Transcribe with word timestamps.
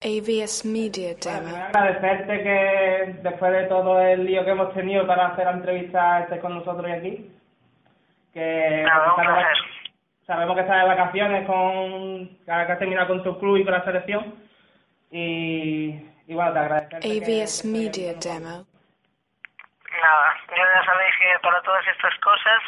AVS 0.00 0.64
Media 0.64 1.14
Demo. 1.14 1.50
Bueno, 1.50 1.64
agradecerte 1.66 2.42
que 2.42 3.18
después 3.20 3.52
de 3.52 3.64
todo 3.64 4.00
el 4.00 4.24
lío 4.24 4.44
que 4.44 4.50
hemos 4.52 4.72
tenido 4.72 5.04
para 5.06 5.28
hacer 5.28 5.46
la 5.46 5.52
entrevista 5.52 6.20
estés 6.20 6.40
con 6.40 6.54
nosotros 6.54 6.88
y 6.88 6.92
aquí. 6.92 7.30
Que 8.32 8.84
Nada, 8.86 9.14
sabemos, 10.24 10.54
que 10.54 10.60
estás 10.62 10.82
de 10.82 10.88
vacaciones 10.88 11.46
con 11.46 12.28
que 12.44 12.52
has 12.52 12.78
terminado 12.78 13.08
con 13.08 13.24
tu 13.24 13.38
club 13.40 13.56
y 13.56 13.64
con 13.64 13.72
la 13.72 13.84
selección. 13.84 14.34
Y, 15.10 15.88
y 16.28 16.34
bueno, 16.34 16.52
te 16.52 16.58
agradecemos. 16.60 17.04
AVS 17.04 17.64
Media 17.64 18.14
Demo. 18.14 18.66
Nada, 20.00 20.36
yo 20.48 20.62
ya 20.62 20.84
sabéis 20.84 21.14
que 21.18 21.38
para 21.42 21.60
todas 21.62 21.84
estas 21.88 22.14
cosas 22.20 22.62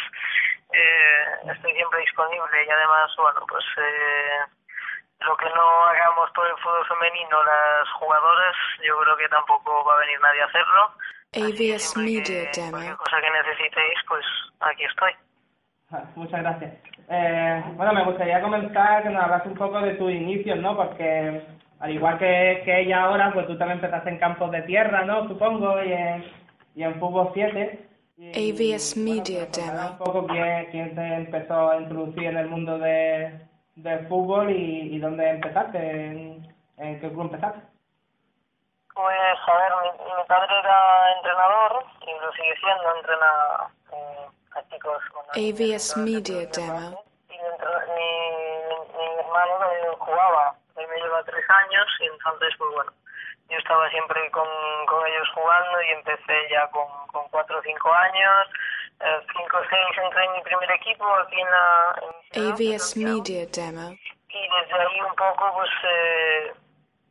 eh, 0.72 1.52
estoy 1.52 1.72
siempre 1.74 2.00
disponible 2.00 2.64
y 2.66 2.70
además, 2.70 3.14
bueno, 3.16 3.40
pues 3.48 3.64
eh, 3.76 4.50
lo 5.26 5.36
que 5.36 5.46
no 5.50 5.84
hagamos 5.90 6.30
por 6.32 6.46
el 6.46 6.56
fútbol 6.56 6.86
femenino 6.86 7.36
las 7.44 7.88
jugadoras, 7.98 8.56
yo 8.86 8.96
creo 8.98 9.16
que 9.16 9.28
tampoco 9.28 9.84
va 9.84 9.94
a 9.94 10.00
venir 10.00 10.18
nadie 10.20 10.42
a 10.42 10.46
hacerlo. 10.46 10.82
Siempre 11.32 11.52
Media 11.52 11.76
que 11.78 11.84
Cualquier 11.94 12.50
Demo. 12.52 12.96
cosa 12.98 13.16
que 13.20 13.30
necesitéis, 13.30 13.98
pues 14.08 14.24
aquí 14.60 14.84
estoy. 14.84 15.12
Ah, 15.92 16.04
Muchas 16.16 16.40
gracias. 16.40 16.72
Eh, 17.08 17.62
bueno, 17.76 17.92
me 17.92 18.04
gustaría 18.04 18.40
comenzar 18.40 19.02
que 19.02 19.10
nos 19.10 19.22
hablas 19.24 19.46
un 19.46 19.54
poco 19.54 19.80
de 19.80 19.94
tus 19.94 20.10
inicios, 20.10 20.58
¿no? 20.58 20.76
Porque 20.76 21.42
al 21.80 21.90
igual 21.90 22.18
que, 22.18 22.62
que 22.64 22.80
ella 22.80 23.02
ahora, 23.02 23.32
pues 23.32 23.46
tú 23.46 23.56
también 23.58 23.78
empezaste 23.78 24.10
en 24.10 24.18
campos 24.18 24.50
de 24.50 24.62
tierra, 24.62 25.04
¿no? 25.04 25.26
Supongo, 25.28 25.82
y 25.82 25.92
en, 25.92 26.24
y 26.74 26.82
en 26.84 26.98
fútbol 27.00 27.30
7. 27.34 27.88
Y, 28.18 28.52
AVS 28.52 28.94
bueno, 28.96 29.18
Media 29.18 29.46
pues, 29.46 29.58
contarnos 29.58 29.82
Demo. 29.84 29.90
un 29.90 29.98
poco 29.98 30.26
quién, 30.26 30.66
quién 30.70 30.94
te 30.94 31.14
empezó 31.14 31.70
a 31.70 31.76
introducir 31.80 32.24
en 32.24 32.36
el 32.36 32.48
mundo 32.48 32.78
de, 32.78 33.40
del 33.76 34.06
fútbol 34.08 34.50
y, 34.50 34.94
y 34.96 34.98
dónde 34.98 35.28
empezaste, 35.30 35.78
en, 35.78 36.54
en 36.78 37.00
qué 37.00 37.08
club 37.08 37.22
empezaste. 37.22 37.60
Pues, 38.94 39.38
a 39.46 39.54
ver, 39.56 39.72
mi, 39.82 40.04
mi 40.04 40.24
padre 40.26 40.58
era 40.58 41.12
entrenador 41.16 41.84
y 42.02 42.20
lo 42.20 42.32
sigue 42.32 42.54
siendo, 42.56 42.96
entrena 42.96 43.70
eh, 43.92 44.26
a 44.56 44.68
chicos 44.68 45.02
con 45.12 45.24
AVS 45.30 45.96
Media 45.96 46.46
Demo. 46.52 47.04
Y 47.28 47.32
mi, 47.32 47.38
entrenador- 47.38 47.86
mi, 47.94 48.08
mi, 48.68 48.98
mi 48.98 49.20
hermano 49.20 49.72
eh, 49.72 49.96
jugaba, 49.98 50.54
él 50.76 50.86
me 50.88 50.96
lleva 51.00 51.22
tres 51.24 51.44
años 51.48 51.86
y 52.00 52.06
entonces, 52.06 52.54
pues 52.58 52.70
bueno, 52.74 52.92
yo 53.48 53.58
estaba 53.58 53.88
siempre 53.90 54.30
con, 54.32 54.46
con 54.86 55.06
ellos 55.06 55.28
jugando 55.34 55.82
y 55.82 55.88
empecé 55.92 56.48
ya 56.50 56.68
con, 56.70 56.86
con 57.12 57.28
cuatro 57.30 57.58
o 57.58 57.62
cinco 57.62 57.92
años, 57.92 58.46
cinco 59.32 59.56
o 59.58 59.64
seis 59.70 59.98
entré 60.04 60.24
en 60.24 60.32
mi 60.32 60.42
primer 60.42 60.70
equipo 60.72 61.04
AVS 62.36 62.96
Media 62.96 63.46
Demo. 63.46 63.96
y 64.28 64.48
desde 64.48 64.74
ahí 64.74 65.00
un 65.00 65.14
poco 65.16 65.52
pues 65.54 65.70
eh, 65.84 66.52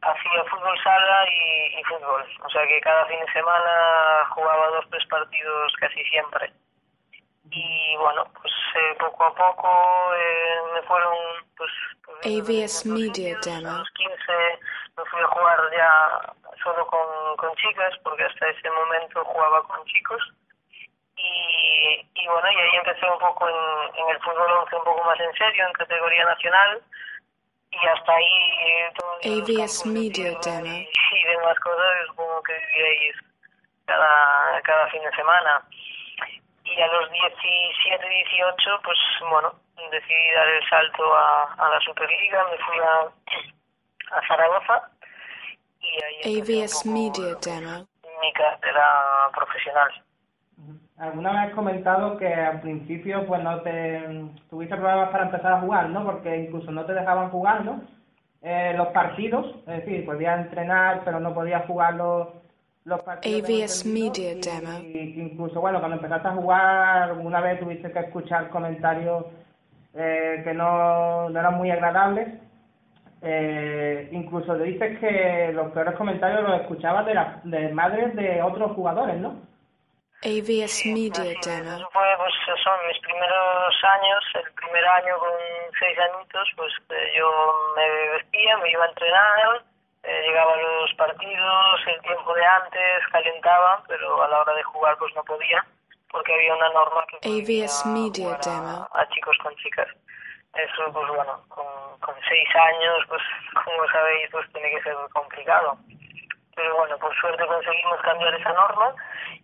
hacía 0.02 0.44
fútbol 0.46 0.78
sala 0.84 1.26
y, 1.30 1.80
y 1.80 1.84
fútbol 1.84 2.24
o 2.46 2.50
sea 2.50 2.68
que 2.68 2.80
cada 2.82 3.06
fin 3.06 3.20
de 3.20 3.32
semana 3.34 4.26
jugaba 4.36 4.68
dos 4.68 4.86
tres 4.92 5.06
partidos 5.08 5.74
casi 5.80 6.04
siempre 6.06 6.54
y 7.52 7.96
bueno 7.98 8.24
pues 8.40 8.54
eh, 8.76 8.96
poco 9.00 9.24
a 9.26 9.34
poco 9.34 9.70
eh, 10.16 10.62
me 10.76 10.82
fueron 10.84 11.16
pues, 11.58 11.72
pues, 12.06 12.18
AVS 12.26 12.84
viendo 12.84 13.02
Media. 13.02 13.40
Demo. 13.44 13.70
a 13.70 13.80
los 13.80 13.90
15 13.92 14.16
me 14.98 15.06
fui 15.06 15.22
a 15.22 15.28
jugar 15.28 15.60
ya 15.76 16.34
solo 16.64 16.86
con, 16.88 17.38
con 17.38 17.56
chicas 17.56 17.98
porque 18.04 18.24
hasta 18.26 18.48
ese 18.50 18.70
momento 18.70 19.26
jugaba 19.26 19.64
con 19.64 19.84
chicos 19.86 20.22
y, 21.24 22.08
y 22.16 22.28
bueno, 22.28 22.52
y 22.52 22.56
ahí 22.56 22.76
empecé 22.76 23.06
un 23.10 23.20
poco 23.20 23.48
en, 23.50 23.96
en 23.96 24.10
el 24.10 24.20
fútbol 24.22 24.52
11 24.64 24.76
un 24.76 24.84
poco 24.84 25.04
más 25.04 25.20
en 25.20 25.34
serio, 25.34 25.68
en 25.68 25.74
categoría 25.74 26.26
nacional, 26.26 26.82
y 27.72 27.88
hasta 27.88 28.12
ahí 28.14 28.34
eh, 28.66 28.92
campos 28.96 29.84
de 29.84 29.90
Media 29.90 30.38
Demo. 30.44 30.68
Y, 30.68 30.90
y 31.16 31.24
demás 31.26 31.60
cosas, 31.60 32.08
supongo 32.08 32.42
que 32.44 32.54
vivíais 32.76 33.16
cada, 33.86 34.62
cada 34.62 34.88
fin 34.90 35.02
de 35.04 35.12
semana. 35.12 35.62
Y 36.66 36.82
a 36.82 36.88
los 36.88 37.12
17, 37.12 38.10
18, 38.10 38.82
pues 38.84 39.00
bueno, 39.30 39.54
decidí 39.92 40.32
dar 40.36 40.48
el 40.48 40.70
salto 40.70 41.16
a, 41.16 41.54
a 41.58 41.70
la 41.70 41.80
Superliga, 41.82 42.46
me 42.52 42.58
fui 42.58 42.78
a, 42.80 44.18
a 44.18 44.28
Zaragoza 44.28 44.90
y 45.82 46.04
ahí 46.04 46.42
poco 46.42 46.86
Media 46.86 47.36
Demo. 47.42 47.88
mi 48.22 48.34
carrera 48.34 49.30
profesional. 49.34 49.92
Alguna 51.00 51.32
vez 51.32 51.40
has 51.50 51.56
comentado 51.56 52.18
que 52.18 52.34
al 52.34 52.60
principio 52.60 53.26
pues 53.26 53.42
no 53.42 53.62
te 53.62 54.02
tuviste 54.50 54.76
problemas 54.76 55.10
para 55.10 55.26
empezar 55.26 55.54
a 55.54 55.62
jugar, 55.62 55.90
¿no? 55.90 56.04
Porque 56.04 56.38
incluso 56.38 56.72
no 56.72 56.86
te 56.86 56.94
dejaban 56.94 57.30
jugar, 57.30 57.64
¿no? 57.64 57.82
Eh, 58.42 58.74
los 58.76 58.88
partidos, 58.90 59.46
es 59.68 59.86
decir, 59.86 60.06
podías 60.06 60.40
entrenar, 60.42 61.02
pero 61.06 61.20
no 61.22 61.34
podías 61.34 61.66
jugar 61.66 61.94
los, 61.96 62.28
los 62.84 63.02
partidos. 63.04 63.50
AVS 63.50 63.86
Media 63.86 64.34
y- 64.34 64.42
Demo. 64.42 64.80
Y 64.80 65.22
incluso, 65.22 65.62
bueno, 65.62 65.80
cuando 65.80 65.96
empezaste 65.98 66.28
a 66.28 66.32
jugar, 66.32 67.02
alguna 67.04 67.40
vez 67.42 67.60
tuviste 67.62 67.92
que 67.92 68.00
escuchar 68.00 68.50
comentarios 68.50 69.26
eh, 69.94 70.42
que 70.44 70.54
no, 70.54 71.30
no 71.30 71.40
eran 71.40 71.56
muy 71.56 71.72
agradables. 71.72 72.28
Eh, 73.22 74.10
incluso 74.12 74.58
dices 74.58 74.98
que 75.00 75.52
los 75.54 75.72
peores 75.72 75.96
comentarios 75.96 76.42
los 76.42 76.62
escuchabas 76.62 77.06
de, 77.06 77.14
las 77.14 77.44
de 77.44 77.70
madres 77.74 78.16
de 78.16 78.42
otros 78.42 78.72
jugadores, 78.74 79.18
¿no? 79.18 79.36
AVS 80.24 80.86
Media 80.88 81.24
Demo. 81.44 81.78
Eso 81.78 81.90
fue, 81.92 82.08
pues, 82.18 82.34
son 82.64 82.88
mis 82.88 83.00
primeros 83.00 83.84
años, 83.84 84.24
el 84.36 84.52
primer 84.54 84.86
año 84.86 85.18
con 85.18 85.32
seis 85.80 85.98
añitos, 85.98 86.50
pues 86.58 86.74
eh, 86.90 87.14
yo 87.18 87.56
me 87.76 88.10
vestía, 88.18 88.58
me 88.58 88.70
iba 88.72 88.84
a 88.84 88.90
entrenar, 88.90 89.64
eh, 90.04 90.22
llegaba 90.28 90.54
a 90.54 90.58
los 90.58 90.94
partidos, 90.96 91.80
el 91.88 92.02
tiempo 92.02 92.34
de 92.34 92.46
antes, 92.46 93.08
calentaba, 93.12 93.82
pero 93.88 94.22
a 94.22 94.28
la 94.28 94.42
hora 94.42 94.54
de 94.56 94.64
jugar 94.64 94.98
pues 94.98 95.14
no 95.16 95.24
podía, 95.24 95.66
porque 96.12 96.34
había 96.34 96.56
una 96.56 96.70
norma 96.70 97.06
que 97.08 97.18
AVS 97.28 97.86
Media 97.86 98.36
a- 98.36 98.38
Demo. 98.40 98.90
a, 98.92 99.08
chicos 99.10 99.38
con 99.42 99.56
chicas. 99.56 99.88
Eso, 100.56 100.92
pues 100.92 101.08
bueno, 101.10 101.44
con, 101.48 101.66
con 102.02 102.16
seis 102.28 102.50
años, 102.56 103.06
pues 103.08 103.22
como 103.64 103.88
sabéis, 103.92 104.28
pues 104.32 104.52
tiene 104.52 104.70
que 104.72 104.82
ser 104.84 104.96
complicado 105.14 105.78
pero 106.60 106.76
bueno, 106.76 106.98
por 106.98 107.16
suerte 107.16 107.46
conseguimos 107.48 108.02
cambiar 108.02 108.34
esa 108.36 108.52
norma 108.52 108.94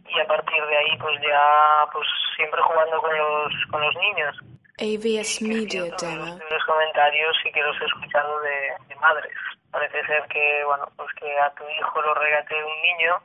y 0.05 0.19
a 0.19 0.27
partir 0.27 0.65
de 0.65 0.77
ahí 0.77 0.97
pues 0.99 1.15
ya 1.21 1.87
pues 1.93 2.05
siempre 2.35 2.61
jugando 2.61 3.01
con 3.01 3.17
los 3.17 3.53
con 3.71 3.81
los 3.81 3.95
niños. 3.95 4.35
AVS 4.77 5.41
Media 5.43 5.83
Demo. 5.95 6.37
los 6.51 6.63
comentarios 6.65 7.37
sí 7.41 7.49
que 7.53 7.63
los 7.63 7.79
he 7.81 7.85
escuchado 7.85 8.41
de, 8.41 8.73
de 8.89 8.95
madres. 8.97 9.31
Parece 9.71 10.05
ser 10.05 10.27
que 10.27 10.63
bueno 10.65 10.85
pues 10.97 11.07
que 11.15 11.39
a 11.39 11.49
tu 11.51 11.63
hijo 11.69 12.01
lo 12.01 12.13
regatee 12.15 12.63
un 12.63 12.81
niño 12.81 13.15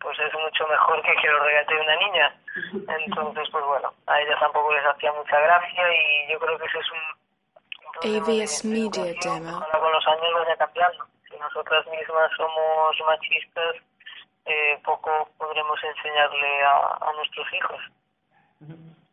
pues 0.00 0.18
es 0.18 0.34
mucho 0.34 0.66
mejor 0.66 1.00
que 1.02 1.14
que 1.14 1.28
lo 1.28 1.38
regatee 1.44 1.78
una 1.78 1.96
niña. 1.96 2.34
Entonces 3.06 3.48
pues 3.52 3.64
bueno, 3.64 3.94
a 4.08 4.20
ellas 4.20 4.40
tampoco 4.40 4.72
les 4.74 4.84
hacía 4.84 5.12
mucha 5.12 5.38
gracia 5.38 5.84
y 5.94 6.32
yo 6.32 6.40
creo 6.40 6.58
que 6.58 6.66
ese 6.66 6.78
es 6.78 6.90
un, 6.90 8.10
un 8.10 8.16
AVS 8.18 8.64
Media 8.64 9.04
Demo. 9.22 9.64
Con 9.70 9.92
los 9.92 10.06
años 10.08 10.34
vaya 10.34 10.56
cambiando. 10.56 11.06
Nosotras 11.40 11.86
mismas 11.86 12.30
somos 12.36 12.96
machistas, 13.06 13.76
eh, 14.46 14.78
poco 14.84 15.10
podremos 15.38 15.78
enseñarle 15.84 16.62
a, 16.64 17.08
a 17.08 17.12
nuestros 17.16 17.46
hijos. 17.54 17.80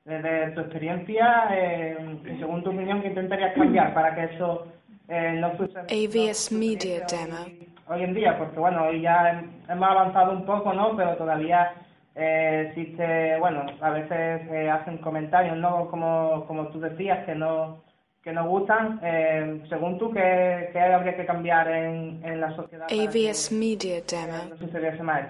Desde 0.06 0.52
tu 0.52 0.62
experiencia, 0.62 1.48
eh, 1.52 1.98
y 2.26 2.40
según 2.40 2.64
tu 2.64 2.70
opinión, 2.70 3.02
¿qué 3.02 3.08
intentarías 3.10 3.54
cambiar 3.56 3.94
para 3.94 4.14
que 4.16 4.24
eso 4.36 4.68
eh, 5.08 5.32
no 5.40 5.56
suceda? 5.58 5.82
AVS 5.82 6.52
Media 6.52 7.06
Demo. 7.10 7.46
Hoy, 7.88 8.04
en 8.04 8.14
día, 8.14 8.38
porque 8.38 8.60
bueno, 8.60 8.86
hoy 8.86 9.02
ya 9.02 9.32
hem- 9.34 9.50
hemos 9.70 9.90
avanzado 9.90 10.32
un 10.32 10.46
poco, 10.46 10.74
¿no? 10.74 10.96
Pero 10.96 11.16
todavía 11.18 11.74
eh, 12.16 12.68
existe, 12.70 13.38
bueno, 13.40 13.66
a 13.82 13.90
veces 13.92 14.48
se 14.48 14.70
hacen 14.70 14.98
comentarios, 15.00 15.58
¿no? 15.58 15.88
Como, 15.90 16.46
como 16.48 16.68
tú 16.70 16.80
decías, 16.80 17.26
que 17.26 17.36
no 17.36 17.84
que 18.26 18.34
nos 18.34 18.48
gustan. 18.48 19.00
Eh, 19.04 19.62
según 19.70 20.00
tú, 20.00 20.12
¿qué, 20.12 20.70
qué 20.74 20.80
habría 20.82 21.16
que 21.16 21.28
cambiar 21.28 21.68
en, 21.70 22.20
en 22.26 22.42
la 22.42 22.50
sociedad 22.56 22.88
para 22.90 22.98
que 22.98 23.30
AVS 23.30 23.52
Media 23.52 24.02
Demo. 24.02 24.50
no 24.50 24.58
sucediese 24.58 25.04
más? 25.04 25.22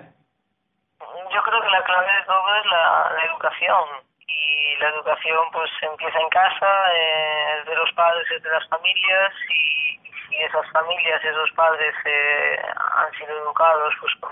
Yo 1.30 1.42
creo 1.44 1.62
que 1.62 1.70
la 1.70 1.84
clave 1.84 2.08
de 2.08 2.26
todo 2.26 2.56
es 2.56 2.66
la, 2.72 3.12
la 3.18 3.26
educación. 3.26 3.86
Y 4.26 4.80
la 4.80 4.90
educación 4.90 5.44
pues 5.52 5.70
empieza 5.82 6.18
en 6.20 6.30
casa, 6.30 6.72
eh, 6.96 7.60
es 7.60 7.66
de 7.68 7.76
los 7.76 7.92
padres, 7.94 8.26
es 8.32 8.42
de 8.42 8.50
las 8.50 8.68
familias 8.70 9.34
y 9.50 10.00
si 10.30 10.36
esas 10.42 10.66
familias, 10.72 11.24
esos 11.24 11.52
padres 11.52 11.94
eh, 12.06 12.58
han 12.96 13.12
sido 13.20 13.38
educados 13.44 13.94
pues 14.00 14.14
con 14.22 14.32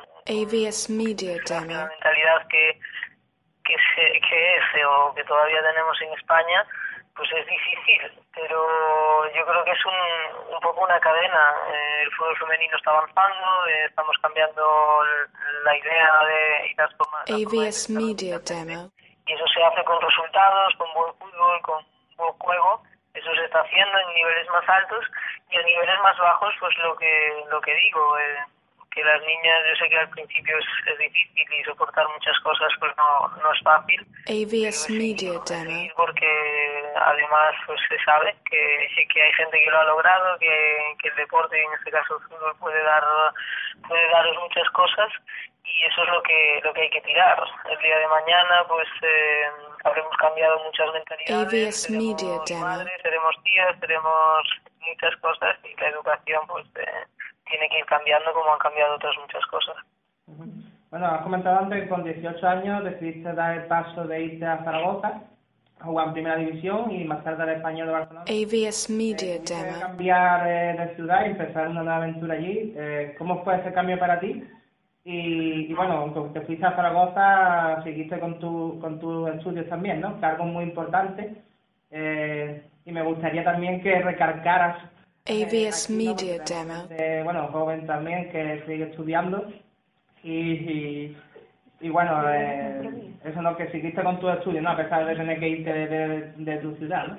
Media 0.89 1.35
la 1.49 1.59
Demo. 1.59 1.87
mentalidad 1.89 2.47
que, 2.47 2.79
que, 3.65 3.75
se, 3.75 4.19
que 4.21 4.55
es 4.55 4.63
eh, 4.75 4.85
o 4.85 5.13
que 5.13 5.23
todavía 5.25 5.61
tenemos 5.61 6.01
en 6.01 6.13
España, 6.13 6.65
pues 7.15 7.29
es 7.31 7.45
difícil, 7.45 8.11
pero 8.33 9.33
yo 9.33 9.45
creo 9.45 9.63
que 9.63 9.71
es 9.71 9.85
un, 9.85 10.53
un 10.53 10.59
poco 10.61 10.83
una 10.83 10.99
cadena. 10.99 11.55
Eh, 11.71 12.03
el 12.03 12.11
fútbol 12.11 12.37
femenino 12.37 12.77
está 12.77 12.91
avanzando, 12.91 13.67
eh, 13.67 13.85
estamos 13.85 14.15
cambiando 14.21 14.63
la 15.63 15.77
idea 15.77 16.25
de 16.25 16.67
y 16.67 16.75
las 16.75 16.93
formas. 16.95 17.29
Media. 17.89 18.39
Demo. 18.39 18.91
Y 19.25 19.33
eso 19.33 19.47
se 19.47 19.63
hace 19.63 19.83
con 19.83 20.01
resultados, 20.01 20.73
con 20.77 20.93
buen 20.93 21.13
fútbol, 21.15 21.61
con 21.61 21.85
buen 22.17 22.33
juego, 22.39 22.83
eso 23.13 23.29
se 23.35 23.45
está 23.45 23.61
haciendo 23.61 23.97
en 23.99 24.13
niveles 24.15 24.49
más 24.49 24.67
altos 24.67 25.05
y 25.49 25.57
en 25.57 25.65
niveles 25.65 25.99
más 26.01 26.17
bajos 26.17 26.53
pues 26.59 26.75
lo 26.79 26.95
que 26.95 27.45
lo 27.49 27.61
que 27.61 27.73
digo 27.75 28.17
eh, 28.17 28.37
que 28.93 29.03
las 29.03 29.21
niñas 29.21 29.59
yo 29.69 29.75
sé 29.75 29.89
que 29.89 29.97
al 29.97 30.09
principio 30.09 30.57
es, 30.57 30.65
es, 30.91 30.97
difícil 30.99 31.47
y 31.53 31.63
soportar 31.63 32.07
muchas 32.09 32.37
cosas 32.39 32.69
pues 32.79 32.91
no, 32.97 33.27
no 33.41 33.53
es 33.53 33.61
fácil. 33.61 34.01
AVS 34.29 34.89
Media 34.89 35.39
Demo 35.45 35.89
porque 35.95 36.93
además 36.95 37.55
pues 37.65 37.79
se 37.89 37.97
sabe 38.03 38.35
que, 38.49 38.87
que 39.11 39.21
hay 39.21 39.33
gente 39.33 39.59
que 39.59 39.71
lo 39.71 39.79
ha 39.79 39.85
logrado 39.85 40.37
que, 40.39 40.95
que 41.01 41.09
el 41.09 41.15
deporte 41.15 41.61
en 41.61 41.73
este 41.73 41.91
caso 41.91 42.17
el 42.17 42.23
fútbol 42.29 42.55
puede 42.59 42.81
dar 42.83 43.03
puede 43.87 44.07
daros 44.09 44.37
muchas 44.39 44.69
cosas 44.69 45.11
y 45.65 45.85
eso 45.85 46.03
es 46.03 46.09
lo 46.09 46.21
que 46.21 46.61
lo 46.63 46.73
que 46.73 46.81
hay 46.81 46.89
que 46.89 47.01
tirar. 47.01 47.43
El 47.69 47.79
día 47.79 47.97
de 47.97 48.07
mañana 48.07 48.63
pues 48.67 48.87
eh, 49.01 49.49
habremos 49.83 50.15
cambiado 50.17 50.63
muchas 50.63 50.93
mentalidades 50.93 51.53
AVS 51.53 51.81
seremos 51.81 52.05
Media 52.05 52.39
Demo. 52.45 52.61
madres 52.61 53.01
seremos 53.01 53.35
tías 53.43 53.79
seremos 53.79 54.61
muchas 54.81 55.15
cosas 55.17 55.57
y 55.63 55.75
la 55.79 55.87
educación 55.89 56.45
pues 56.47 56.65
eh, 56.75 57.07
tiene 57.49 57.69
que 57.69 57.79
ir 57.79 57.85
cambiando 57.85 58.33
como 58.33 58.53
han 58.53 58.59
cambiado 58.59 58.95
otras 58.95 59.15
muchas 59.19 59.45
cosas. 59.47 59.75
Bueno, 60.89 61.07
has 61.07 61.21
comentado 61.23 61.59
antes 61.59 61.83
que 61.83 61.89
con 61.89 62.03
18 62.03 62.47
años 62.47 62.83
decidiste 62.83 63.33
dar 63.33 63.57
el 63.57 63.65
paso 63.65 64.05
de 64.05 64.23
irte 64.23 64.45
a 64.45 64.63
Zaragoza 64.63 65.21
a 65.79 65.85
jugar 65.85 66.07
en 66.07 66.13
Primera 66.13 66.35
División 66.37 66.91
y 66.91 67.03
más 67.03 67.23
tarde 67.23 67.43
al 67.43 67.49
Español 67.49 67.87
de 67.87 67.93
Barcelona. 67.93 68.25
AVS 68.27 68.89
Media 68.89 69.39
Decidiste 69.39 69.55
Demo 69.55 69.79
cambiar 69.79 70.47
eh, 70.47 70.75
de 70.77 70.95
ciudad 70.95 71.25
y 71.25 71.29
empezar 71.31 71.67
una 71.67 71.83
nueva 71.83 71.97
aventura 71.97 72.35
allí. 72.35 72.73
Eh, 72.75 73.15
¿Cómo 73.17 73.43
fue 73.43 73.57
ese 73.57 73.73
cambio 73.73 73.97
para 73.99 74.19
ti? 74.19 74.43
Y, 75.03 75.65
y 75.69 75.73
bueno, 75.73 75.93
aunque 75.93 76.39
te 76.39 76.45
fuiste 76.45 76.65
a 76.65 76.75
Zaragoza, 76.75 77.81
seguiste 77.83 78.19
con, 78.19 78.39
tu, 78.39 78.79
con 78.79 78.99
tus 78.99 79.29
estudios 79.31 79.67
también, 79.67 79.99
¿no? 79.99 80.17
Que 80.19 80.25
algo 80.25 80.45
muy 80.45 80.63
importante. 80.63 81.43
Eh, 81.91 82.63
y 82.85 82.91
me 82.91 83.03
gustaría 83.03 83.43
también 83.43 83.81
que 83.81 83.99
recargaras 84.01 84.77
eh, 84.83 84.92
AVS 85.27 85.89
aquí, 85.89 85.93
¿no? 86.03 86.15
Media 86.15 86.39
Demo 86.39 86.87
bueno, 87.23 87.47
joven 87.51 87.85
también 87.87 88.31
que 88.31 88.63
sigue 88.65 88.85
estudiando 88.85 89.45
y, 90.23 90.31
y, 90.53 91.17
y 91.81 91.89
bueno, 91.89 92.23
eh, 92.29 93.13
eso 93.23 93.41
no, 93.41 93.55
que 93.57 93.69
seguiste 93.71 94.03
con 94.03 94.19
tus 94.19 94.33
estudios, 94.33 94.63
¿no? 94.63 94.71
A 94.71 94.77
pesar 94.77 95.05
de 95.05 95.15
tener 95.15 95.39
que 95.39 95.47
irte 95.49 95.71
de, 95.73 95.87
de, 95.87 96.33
de 96.37 96.57
tu 96.59 96.75
ciudad, 96.75 97.07
¿no? 97.07 97.17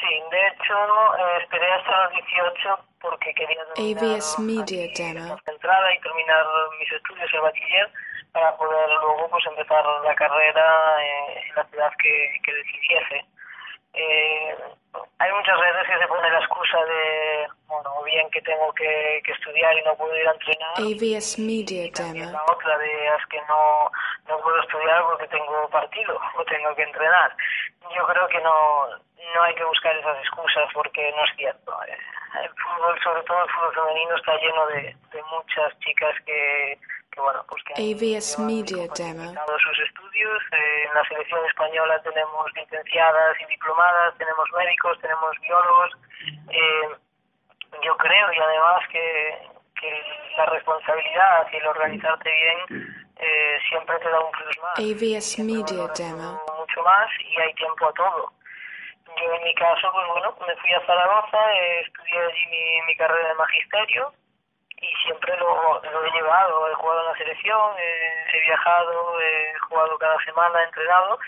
Sí, 0.00 0.14
de 0.30 0.48
hecho 0.48 0.74
eh, 1.18 1.38
esperé 1.42 1.66
hasta 1.72 2.04
los 2.04 2.12
18 2.12 2.78
porque 3.00 3.34
quería 3.34 3.62
AVS 3.76 4.38
Media 4.40 4.88
Demo. 4.96 5.28
concentrada 5.28 5.94
y 5.94 6.00
terminar 6.00 6.44
mis 6.78 6.92
estudios 6.92 7.30
de 7.32 7.38
bachiller 7.38 7.90
para 8.32 8.56
poder 8.56 8.88
luego 9.02 9.28
pues 9.30 9.44
empezar 9.46 9.84
la 10.04 10.14
carrera 10.14 11.02
eh, 11.02 11.40
en 11.48 11.54
la 11.56 11.64
ciudad 11.66 11.92
que, 12.02 12.40
que 12.44 12.54
decidiese. 12.54 13.26
Eh, 13.94 14.56
hay 15.22 15.30
muchas 15.32 15.60
veces 15.60 15.86
que 15.86 15.98
se 15.98 16.08
pone 16.08 16.30
la 16.30 16.38
excusa 16.40 16.78
de, 16.84 17.46
bueno, 17.68 18.02
bien 18.02 18.28
que 18.30 18.42
tengo 18.42 18.72
que, 18.74 19.22
que 19.24 19.30
estudiar 19.30 19.78
y 19.78 19.82
no 19.82 19.94
puedo 19.94 20.16
ir 20.16 20.26
a 20.26 20.32
entrenar. 20.32 20.72
AVS 20.78 21.38
Media 21.38 21.86
Demo 21.94 22.32
la 22.32 22.42
otra 22.50 22.76
de 22.78 23.06
es 23.06 23.26
que 23.30 23.40
no, 23.46 23.88
no 24.26 24.38
puedo 24.42 24.58
estudiar 24.60 25.00
porque 25.04 25.28
tengo 25.28 25.68
partido 25.70 26.18
o 26.36 26.44
tengo 26.44 26.74
que 26.74 26.82
entrenar. 26.82 27.36
Yo 27.94 28.04
creo 28.04 28.26
que 28.26 28.40
no, 28.40 28.88
no 29.34 29.42
hay 29.42 29.54
que 29.54 29.64
buscar 29.64 29.94
esas 29.96 30.18
excusas 30.18 30.64
porque 30.74 31.12
no 31.14 31.24
es 31.24 31.30
cierto. 31.36 31.70
Eh, 31.86 31.96
El 32.42 32.50
fútbol, 32.58 32.98
sobre 33.04 33.22
todo 33.22 33.44
el 33.44 33.50
fútbol 33.50 33.74
femenino, 33.74 34.16
está 34.16 34.36
lleno 34.38 34.66
de, 34.66 34.96
de 35.12 35.22
muchas 35.30 35.78
chicas 35.78 36.16
que, 36.26 36.78
que 37.12 37.20
bueno, 37.20 37.44
pues 37.48 37.62
que 37.64 37.74
han 37.74 37.80
AVS 37.80 38.38
Media 38.40 38.88
Demo 38.88 38.88
compatibilizado 38.88 39.58
sus 39.58 39.78
estudios. 39.80 40.42
Eh, 40.52 40.84
en 40.88 40.94
la 40.94 41.04
selección 41.08 41.44
española 41.46 42.02
tenemos 42.02 42.52
licenciadas 42.54 43.36
y 43.40 43.46
diplomadas, 43.46 44.16
tenemos 44.18 44.48
médicos, 44.56 44.98
tenemos 45.00 45.30
biólogos. 45.40 45.90
Eh, 46.50 46.88
yo 47.84 47.96
creo 47.96 48.32
y 48.32 48.38
además 48.38 48.80
que, 48.90 49.38
que 49.80 50.02
la 50.36 50.46
responsabilidad 50.46 51.46
y 51.52 51.56
el 51.56 51.66
organizarte 51.66 52.30
bien 52.30 52.96
eh, 53.16 53.58
siempre 53.68 53.98
te 53.98 54.08
da 54.08 54.20
un 54.20 54.30
plus 54.32 54.58
más. 54.62 54.78
AVS 54.78 55.38
Media 55.40 55.88
Demo 55.94 56.40
mucho 56.58 56.82
más 56.82 57.08
y 57.20 57.40
hay 57.40 57.52
tiempo 57.54 57.86
a 57.86 57.92
todo. 57.92 58.32
Yo 59.20 59.34
en 59.34 59.44
mi 59.44 59.54
caso, 59.54 59.92
pues 59.92 60.06
bueno, 60.08 60.34
me 60.46 60.56
fui 60.56 60.72
a 60.72 60.80
Zaragoza, 60.86 61.52
eh, 61.52 61.80
estudié 61.80 62.18
allí 62.18 62.46
mi, 62.50 62.82
mi 62.86 62.96
carrera 62.96 63.28
de 63.28 63.34
magisterio 63.34 64.12
y 64.82 65.04
siempre 65.04 65.36
lo, 65.38 65.80
lo 65.80 66.04
he 66.04 66.10
llevado. 66.10 66.68
He 66.68 66.74
jugado 66.74 67.00
en 67.00 67.06
la 67.06 67.16
selección, 67.16 67.70
he 67.78 68.40
viajado, 68.42 69.20
he 69.20 69.58
jugado 69.68 69.98
cada 69.98 70.18
semana, 70.24 70.60
he 70.60 70.64
entrenado. 70.64 71.18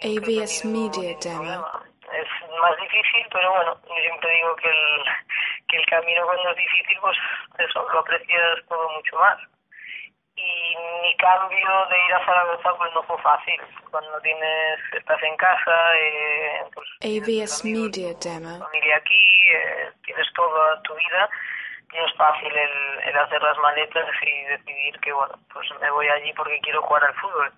y 0.00 0.20
tenido 0.20 0.46
Media. 0.64 1.82
Es 2.12 2.28
más 2.60 2.76
difícil, 2.80 3.26
pero 3.30 3.52
bueno, 3.52 3.78
yo 3.86 3.94
siempre 4.00 4.32
digo 4.32 4.56
que 4.56 4.68
el, 4.68 5.04
que 5.68 5.76
el 5.76 5.86
camino 5.86 6.24
cuando 6.24 6.50
es 6.50 6.56
difícil, 6.56 6.98
pues 7.00 7.16
eso, 7.58 7.86
lo 7.92 7.98
aprecias 8.00 8.64
todo 8.68 8.88
mucho 8.90 9.16
más. 9.16 9.38
Y 10.36 10.76
mi 11.02 11.14
cambio 11.16 11.68
de 11.90 12.06
ir 12.06 12.14
a 12.14 12.24
Zaragoza 12.24 12.70
pues 12.78 12.94
no 12.94 13.02
fue 13.02 13.18
fácil. 13.22 13.60
Cuando 13.90 14.20
tienes, 14.20 14.78
estás 14.96 15.22
en 15.22 15.36
casa, 15.36 15.94
eh, 15.96 16.62
pues 16.72 16.88
amigos, 17.02 17.64
Media 17.64 18.14
Demo 18.22 18.58
familia 18.64 18.96
aquí, 18.96 19.50
eh, 19.52 19.90
tienes 20.04 20.26
toda 20.34 20.80
tu 20.82 20.94
vida, 20.94 21.28
no 21.94 22.06
es 22.06 22.14
fácil 22.14 22.54
el, 22.54 23.08
el 23.08 23.16
hacer 23.18 23.42
las 23.42 23.56
maletas 23.58 24.06
y 24.22 24.42
decidir 24.44 24.98
que 25.00 25.12
bueno, 25.12 25.34
pues 25.52 25.68
me 25.80 25.90
voy 25.90 26.08
allí 26.08 26.32
porque 26.34 26.60
quiero 26.60 26.82
jugar 26.82 27.04
al 27.04 27.14
fútbol. 27.14 27.52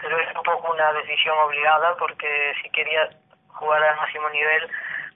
Pero 0.00 0.18
es 0.18 0.36
un 0.36 0.42
poco 0.42 0.72
una 0.72 0.92
decisión 0.94 1.36
obligada 1.38 1.96
porque 1.96 2.54
si 2.62 2.70
quería 2.70 3.08
jugar 3.48 3.82
al 3.82 3.96
máximo 3.96 4.28
nivel, 4.30 4.68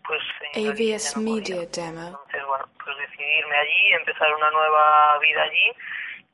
pues 0.06 0.20
AVS 0.54 1.16
no. 1.16 1.22
Media 1.22 1.66
Demo 1.72 2.06
Entonces, 2.08 2.44
bueno, 2.46 2.64
pues 2.84 2.96
decidirme 2.98 3.56
allí, 3.56 3.92
empezar 3.92 4.34
una 4.34 4.50
nueva 4.50 5.18
vida 5.18 5.42
allí 5.42 5.72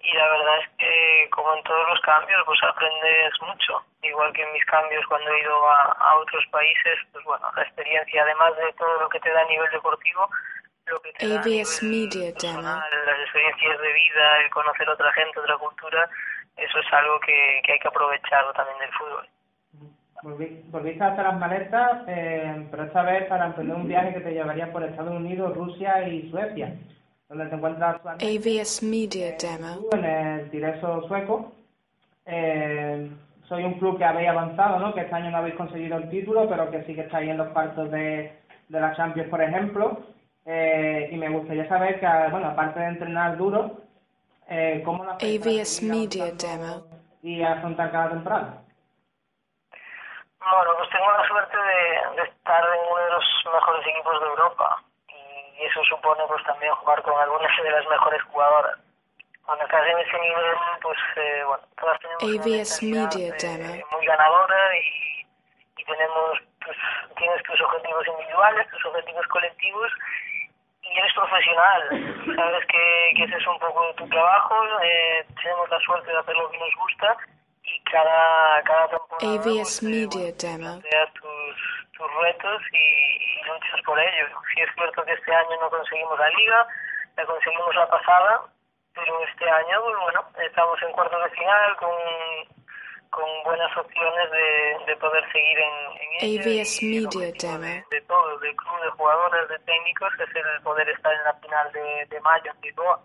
y 0.07 0.13
la 0.15 0.29
verdad 0.29 0.59
es 0.61 0.69
que 0.79 1.29
como 1.31 1.55
en 1.57 1.63
todos 1.65 1.89
los 1.89 2.01
cambios 2.01 2.43
pues 2.47 2.63
aprendes 2.63 3.33
mucho 3.43 3.83
igual 4.03 4.33
que 4.33 4.43
en 4.43 4.53
mis 4.53 4.65
cambios 4.67 5.05
cuando 5.07 5.33
he 5.33 5.41
ido 5.41 5.69
a, 5.69 5.83
a 5.99 6.17
otros 6.19 6.45
países 6.53 6.99
pues 7.13 7.25
bueno 7.25 7.51
la 7.57 7.63
experiencia 7.63 8.23
además 8.23 8.57
de 8.57 8.73
todo 8.75 9.01
lo 9.01 9.09
que 9.09 9.19
te 9.21 9.31
da 9.31 9.41
a 9.41 9.49
nivel 9.49 9.71
deportivo 9.73 10.31
a 10.87 11.27
nivel 11.27 11.67
Media 11.83 12.33
Demo 12.41 12.63
las 12.63 13.21
experiencias 13.25 13.81
de 13.81 13.93
vida 13.93 14.41
el 14.45 14.51
conocer 14.51 14.89
otra 14.89 15.13
gente 15.13 15.41
otra 15.41 15.57
cultura 15.59 16.09
eso 16.57 16.79
es 16.79 16.93
algo 16.93 17.19
que, 17.21 17.61
que 17.65 17.73
hay 17.73 17.79
que 17.79 17.89
aprovechar 17.89 18.45
también 18.55 18.79
del 18.79 18.93
fútbol 18.93 19.29
Volví- 20.23 20.63
Volviste 20.71 21.05
a 21.05 21.09
hacer 21.09 21.25
las 21.25 21.39
maletas, 21.39 22.03
eh, 22.09 22.67
pero 22.71 22.85
esta 22.85 23.03
vez 23.03 23.27
para 23.27 23.47
emprender 23.47 23.77
un 23.77 23.87
viaje 23.87 24.15
que 24.15 24.21
te 24.21 24.33
llevaría 24.33 24.73
por 24.73 24.83
Estados 24.83 25.13
Unidos, 25.15 25.55
Rusia 25.55 26.09
y 26.09 26.31
Suecia, 26.31 26.75
donde 27.29 27.47
te 27.47 27.55
encuentras. 27.55 28.01
AVS 28.07 28.83
Media 28.83 29.37
Demo 29.39 29.89
Tú 29.91 29.97
en 29.97 30.05
el 30.07 30.51
Tireso 30.51 31.07
sueco. 31.07 31.53
Eh, 32.25 33.11
soy 33.47 33.65
un 33.65 33.75
club 33.75 33.99
que 33.99 34.05
habéis 34.05 34.31
avanzado, 34.31 34.79
¿no? 34.79 34.95
Que 34.95 35.03
este 35.03 35.15
año 35.15 35.31
no 35.31 35.37
habéis 35.37 35.55
conseguido 35.55 35.99
el 35.99 36.09
título, 36.09 36.49
pero 36.49 36.71
que 36.71 36.83
sí 36.85 36.95
que 36.95 37.03
estáis 37.03 37.29
en 37.31 37.37
los 37.37 37.49
cuartos 37.49 37.91
de, 37.91 38.33
de 38.69 38.81
la 38.81 38.97
Champions, 38.97 39.29
por 39.29 39.43
ejemplo. 39.43 40.01
Eh, 40.47 41.09
y 41.11 41.17
me 41.17 41.29
gustaría 41.29 41.69
saber 41.69 41.99
que, 41.99 42.07
bueno, 42.31 42.47
aparte 42.49 42.79
de 42.79 42.87
entrenar 42.87 43.37
duro, 43.37 43.79
eh, 44.49 44.81
¿cómo 44.85 45.05
para 45.05 45.15
AVS 45.15 45.83
Media 45.83 46.27
Demo 46.33 46.87
y 47.21 47.43
afrontar 47.43 47.91
cada 47.91 48.11
temporada? 48.11 48.63
Bueno, 50.39 50.71
pues 50.79 50.89
tengo 50.91 51.11
la 51.11 51.27
suerte 51.27 51.57
de, 51.57 52.23
de 52.23 52.29
estar 52.29 52.63
en 52.63 52.93
uno 52.93 53.03
de 53.03 53.11
los 53.11 53.25
mejores 53.53 53.87
equipos 53.89 54.21
de 54.21 54.27
Europa 54.27 54.85
y 55.59 55.65
eso 55.65 55.83
supone 55.83 56.23
pues 56.29 56.45
también 56.45 56.73
jugar 56.75 57.03
con 57.03 57.19
algunas 57.21 57.51
de 57.61 57.71
las 57.71 57.87
mejores 57.89 58.23
jugadoras. 58.23 58.79
Cuando 59.45 59.65
estás 59.65 59.83
en 59.85 59.99
ese 59.99 60.19
nivel, 60.21 60.55
pues 60.83 60.99
eh, 61.17 61.43
bueno, 61.45 61.65
todas 61.81 61.99
tenemos 61.99 62.23
una 62.23 62.45
Media 62.83 63.35
Demo. 63.35 63.87
muy 63.91 64.07
ganadora 64.07 64.77
y, 64.79 65.27
y 65.77 65.85
tenemos, 65.85 66.39
pues 66.65 66.77
tienes 67.17 67.43
tus 67.43 67.61
objetivos 67.63 68.07
individuales, 68.07 68.71
tus 68.71 68.87
objetivos 68.87 69.27
colectivos 69.27 69.91
y 70.97 70.99
eres 70.99 71.13
profesional, 71.13 71.83
sabes 72.37 72.67
que, 72.67 73.13
que 73.17 73.25
ese 73.25 73.37
es 73.37 73.47
un 73.47 73.59
poco 73.59 73.93
tu 73.97 74.09
trabajo, 74.09 74.55
eh, 74.83 75.27
tenemos 75.43 75.69
la 75.69 75.79
suerte 75.81 76.11
de 76.11 76.19
hacer 76.19 76.35
lo 76.35 76.51
que 76.51 76.59
nos 76.59 76.75
gusta 76.77 77.17
y 77.65 77.81
cada, 77.85 78.63
cada 78.63 78.89
temporada 78.89 79.35
AVS 79.35 79.45
pues, 79.45 79.83
eh, 79.83 79.87
Media 79.87 80.33
Demo 80.33 80.81
planteas 80.81 81.13
tus, 81.13 81.57
tus 81.93 82.15
retos 82.23 82.63
y, 82.73 82.77
y 82.77 83.45
luchas 83.45 83.81
por 83.85 83.99
ello. 83.99 84.27
Sí 84.55 84.61
es 84.63 84.75
cierto 84.75 85.05
que 85.05 85.13
este 85.13 85.35
año 85.35 85.61
no 85.61 85.69
conseguimos 85.69 86.19
la 86.19 86.31
liga, 86.31 86.67
la 87.17 87.27
conseguimos 87.27 87.75
la 87.75 87.89
pasada, 87.89 88.41
pero 88.95 89.21
este 89.29 89.51
año, 89.51 89.83
pues 89.83 89.97
bueno, 90.01 90.25
estamos 90.49 90.83
en 90.83 90.93
cuartos 90.93 91.23
de 91.25 91.31
final 91.31 91.77
con, 91.77 92.56
con 93.11 93.25
buenas 93.45 93.75
opciones 93.77 94.31
de, 94.31 94.87
de 94.87 94.97
poder 94.97 95.25
seguir 95.33 95.59
en, 95.59 95.75
en 96.01 96.09
Media 96.13 96.65
Demo. 96.65 97.11
de, 97.91 97.97
de 97.97 98.01
todo, 98.03 98.39
de 98.39 98.55
club, 98.57 98.81
de 98.85 98.91
jugadores, 98.91 99.49
de 99.49 99.59
técnicos, 99.61 100.09
es 100.21 100.37
el 100.37 100.63
poder 100.63 100.89
estar 100.91 101.13
en 101.13 101.25
la 101.25 101.35
final 101.35 101.73
de, 101.73 102.07
de 102.15 102.21
mayo 102.21 102.51
en 102.55 102.61
Lisboa. 102.63 103.01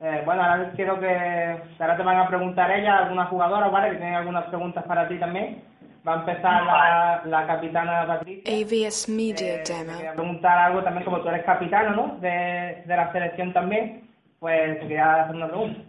Eh, 0.00 0.22
bueno, 0.24 0.42
ahora 0.42 0.72
quiero 0.76 0.98
que 1.00 1.62
ahora 1.80 1.96
te 1.96 2.02
van 2.02 2.18
a 2.18 2.28
preguntar 2.28 2.70
ella, 2.70 2.98
algunas 2.98 3.28
jugadoras, 3.28 3.70
¿vale? 3.72 3.90
Que 3.90 3.96
tienen 3.96 4.14
algunas 4.14 4.44
preguntas 4.46 4.84
para 4.84 5.06
ti 5.08 5.18
también. 5.18 5.64
va 6.06 6.14
a 6.14 6.16
empezar 6.20 6.62
la, 6.64 7.22
la 7.26 7.46
capitana 7.46 8.06
Patricia. 8.06 8.52
AVS 8.88 9.08
Media 9.08 9.54
Eh, 9.56 9.62
te 9.64 9.74
Demo. 9.74 9.96
quería 9.96 10.12
preguntar 10.14 10.58
algo 10.58 10.82
también, 10.82 11.04
como 11.04 11.20
tú 11.20 11.28
eres 11.28 11.44
capitano, 11.44 11.90
¿no? 11.90 12.16
De, 12.20 12.82
de 12.86 12.96
la 12.96 13.12
selección 13.12 13.52
también, 13.52 14.08
pues 14.40 14.78
te 14.80 14.88
quería 14.88 15.22
hacer 15.24 15.36
una 15.36 15.48
pregunta. 15.48 15.80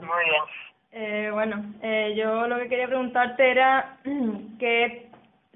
Muy 0.00 0.24
bien. 0.24 0.42
Eh, 0.90 1.30
bueno, 1.32 1.62
eh, 1.82 2.14
yo 2.16 2.46
lo 2.48 2.56
que 2.58 2.68
quería 2.68 2.86
preguntarte 2.86 3.50
era 3.50 3.98
qué 4.58 5.10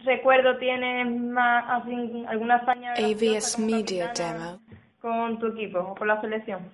recuerdo 0.04 0.58
tienes 0.58 1.06
más, 1.10 1.64
así, 1.82 2.24
alguna 2.28 2.56
hazaña 2.56 2.92
AVS 2.92 3.58
Media 3.58 4.12
Demo. 4.14 4.60
con 5.00 5.38
tu 5.38 5.46
equipo 5.48 5.78
o 5.80 5.94
con 5.94 6.08
la 6.08 6.20
selección. 6.20 6.70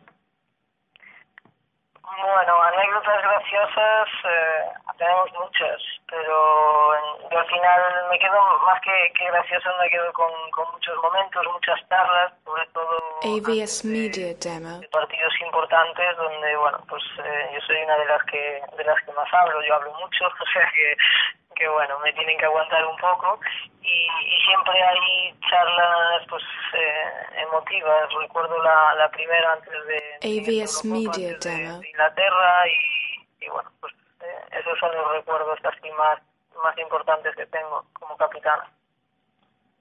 Bueno, 2.03 2.63
anécdotas 2.63 3.23
graciosas 3.23 4.09
eh, 4.25 4.65
tenemos 4.97 5.31
muchas, 5.39 5.81
pero 6.09 6.95
en- 6.97 7.31
yo 7.31 7.39
al 7.39 7.47
final 7.47 7.81
me 8.11 8.19
quedo, 8.19 8.35
más 8.67 8.81
que, 8.81 9.13
que 9.17 9.27
gracioso, 9.27 9.69
me 9.81 9.89
quedo 9.91 10.13
con, 10.15 10.31
con 10.51 10.67
muchos 10.73 10.97
momentos, 11.03 11.47
muchas 11.53 11.79
charlas, 11.89 12.33
sobre 12.45 12.67
todo 12.73 12.99
AVS 13.23 13.85
Media 13.85 14.35
Demo. 14.41 14.79
de 14.81 14.89
partidos 14.89 15.33
importantes 15.41 16.17
donde, 16.17 16.57
bueno, 16.57 16.79
pues 16.89 17.03
eh, 17.25 17.51
yo 17.55 17.61
soy 17.67 17.77
una 17.83 17.97
de 17.99 18.05
las 18.07 18.23
que 18.25 18.61
de 18.77 18.85
las 18.85 19.03
que 19.05 19.13
más 19.13 19.29
hablo, 19.33 19.61
yo 19.67 19.75
hablo 19.75 19.93
mucho, 19.95 20.27
o 20.41 20.47
sea 20.53 20.71
que, 20.75 20.97
que 21.57 21.69
bueno, 21.69 21.99
me 22.01 22.13
tienen 22.13 22.39
que 22.39 22.45
aguantar 22.45 22.85
un 22.87 22.97
poco 22.99 23.41
y, 23.83 23.89
y 23.89 24.41
siempre 24.43 24.83
hay 24.83 25.35
charlas 25.51 26.23
pues 26.29 26.43
eh, 26.75 27.43
emotivas, 27.43 28.13
recuerdo 28.21 28.63
la, 28.63 28.95
la 28.95 29.11
primera 29.11 29.53
antes 29.53 29.73
de, 29.87 30.03
de 30.21 30.63
AVS 30.63 30.85
Media 30.85 31.29
de- 31.29 31.39
Demo. 31.39 31.79
de 31.81 31.89
Inglaterra 31.89 32.67
y, 32.69 33.45
y 33.45 33.49
bueno, 33.49 33.71
pues 33.81 33.93
eh, 34.21 34.59
esos 34.61 34.79
son 34.79 34.95
los 34.95 35.11
recuerdos 35.13 35.59
así 35.65 35.91
más, 35.93 36.21
más 36.63 36.77
importantes 36.79 37.35
que 37.37 37.47
tengo 37.47 37.85
como 37.95 38.17
capitana. 38.17 38.71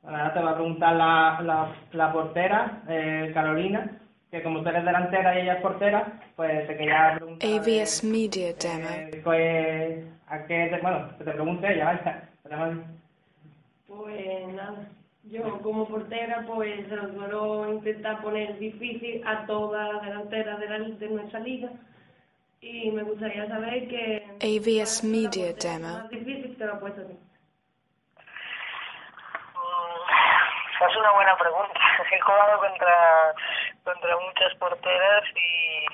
Ahora 0.04 0.34
te 0.34 0.40
va 0.40 0.52
a 0.52 0.56
preguntar 0.56 0.96
la, 0.96 1.40
la, 1.42 1.76
la 1.92 2.14
portera, 2.14 2.84
eh, 2.88 3.32
Carolina, 3.34 4.00
que 4.32 4.44
como 4.44 4.62
tú 4.62 4.70
eres 4.70 4.86
delantera 4.86 5.38
y 5.38 5.42
ella 5.42 5.54
es 5.56 5.62
portera, 5.62 6.20
pues 6.36 6.68
te 6.68 6.78
quería 6.78 7.16
preguntar... 7.18 7.50
AVS 7.50 8.04
eh, 8.04 8.08
Media 8.08 8.54
Demo. 8.54 8.90
eh, 8.90 9.22
pues, 9.24 10.06
a 10.28 10.46
qué 10.46 10.68
te, 10.72 10.80
bueno, 10.82 11.10
que 11.18 11.24
te 11.24 11.32
pregunte 11.32 11.74
ella, 11.74 11.86
vaya. 11.86 12.30
Pues 13.88 14.48
nada, 14.54 14.88
yo 15.24 15.60
como 15.62 15.88
portera 15.88 16.46
pues 16.46 16.88
suelo 16.88 17.74
intentar 17.74 18.22
poner 18.22 18.58
difícil 18.60 19.22
a 19.26 19.46
todas 19.46 19.94
las 19.94 20.04
delanteras 20.04 20.60
de, 20.60 20.70
la, 20.70 20.80
de 20.80 21.10
nuestra 21.10 21.40
liga 21.40 21.70
y 22.62 22.92
me 22.92 23.04
gustaría 23.04 23.48
saber 23.48 23.88
que... 23.88 24.24
AVS 24.42 24.64
¿cuál 24.64 24.82
ha 24.82 24.86
sido 24.86 25.24
la 25.24 25.28
Media 25.28 25.54
Demo. 25.54 25.88
Más 25.88 26.10
difícil 26.10 26.56
te 26.58 26.66
lo 26.66 26.74
ha 26.74 26.80
puesto 26.80 27.02
a 27.02 27.06
ti. 27.06 27.14
Es 30.80 30.96
una 30.96 31.12
buena 31.12 31.36
pregunta. 31.38 31.80
He 32.12 32.20
jugado 32.20 32.60
contra, 32.60 33.34
contra 33.84 34.18
muchas 34.18 34.54
porteras 34.56 35.24
y, 35.36 35.86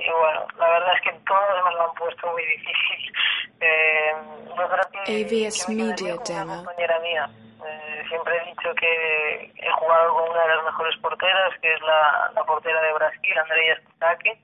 y 0.00 0.10
bueno, 0.10 0.46
la 0.58 0.68
verdad 0.68 0.94
es 0.96 1.02
que 1.02 1.12
todas 1.26 1.64
me 1.64 1.70
lo 1.72 1.82
han 1.88 1.94
puesto 1.94 2.30
muy 2.32 2.44
difícil. 2.46 3.12
Eh, 3.64 4.12
yo 4.58 4.68
creo 4.68 4.90
que, 4.90 5.22
AVS 5.22 5.66
que 5.66 5.72
me 5.72 5.84
Media 5.84 6.16
con 6.16 6.34
una 6.34 6.40
Demo. 6.40 6.56
compañera 6.64 6.98
mía. 6.98 7.30
Eh, 7.64 8.02
siempre 8.08 8.36
he 8.36 8.44
dicho 8.50 8.74
que 8.74 9.52
he 9.54 9.70
jugado 9.70 10.14
con 10.14 10.30
una 10.30 10.42
de 10.42 10.56
las 10.56 10.64
mejores 10.64 10.96
porteras, 10.98 11.54
que 11.60 11.72
es 11.72 11.80
la, 11.82 12.32
la 12.34 12.42
portera 12.42 12.82
de 12.82 12.92
Brasil, 12.92 13.38
Andrea 13.38 13.78
Stake. 13.94 14.36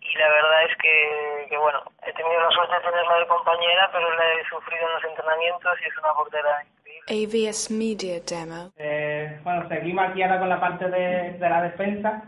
Y 0.00 0.16
la 0.16 0.28
verdad 0.30 0.64
es 0.64 0.76
que, 0.78 1.46
que, 1.50 1.58
bueno, 1.58 1.82
he 2.06 2.12
tenido 2.14 2.40
la 2.40 2.50
suerte 2.52 2.74
de 2.74 2.80
tenerla 2.80 3.18
de 3.18 3.26
compañera, 3.26 3.90
pero 3.92 4.10
la 4.14 4.32
he 4.32 4.44
sufrido 4.48 4.86
en 4.86 4.92
los 4.94 5.04
entrenamientos 5.04 5.78
y 5.82 5.88
es 5.88 5.98
una 5.98 6.14
portera. 6.14 6.64
AVS 7.08 7.70
Media 7.70 8.20
Demo. 8.28 8.72
Eh, 8.76 9.38
bueno, 9.44 9.68
seguimos 9.68 10.08
aquí 10.08 10.22
ahora 10.22 10.38
con 10.38 10.48
la 10.48 10.60
parte 10.60 10.88
de, 10.88 11.32
de 11.38 11.48
la 11.48 11.62
defensa, 11.62 12.22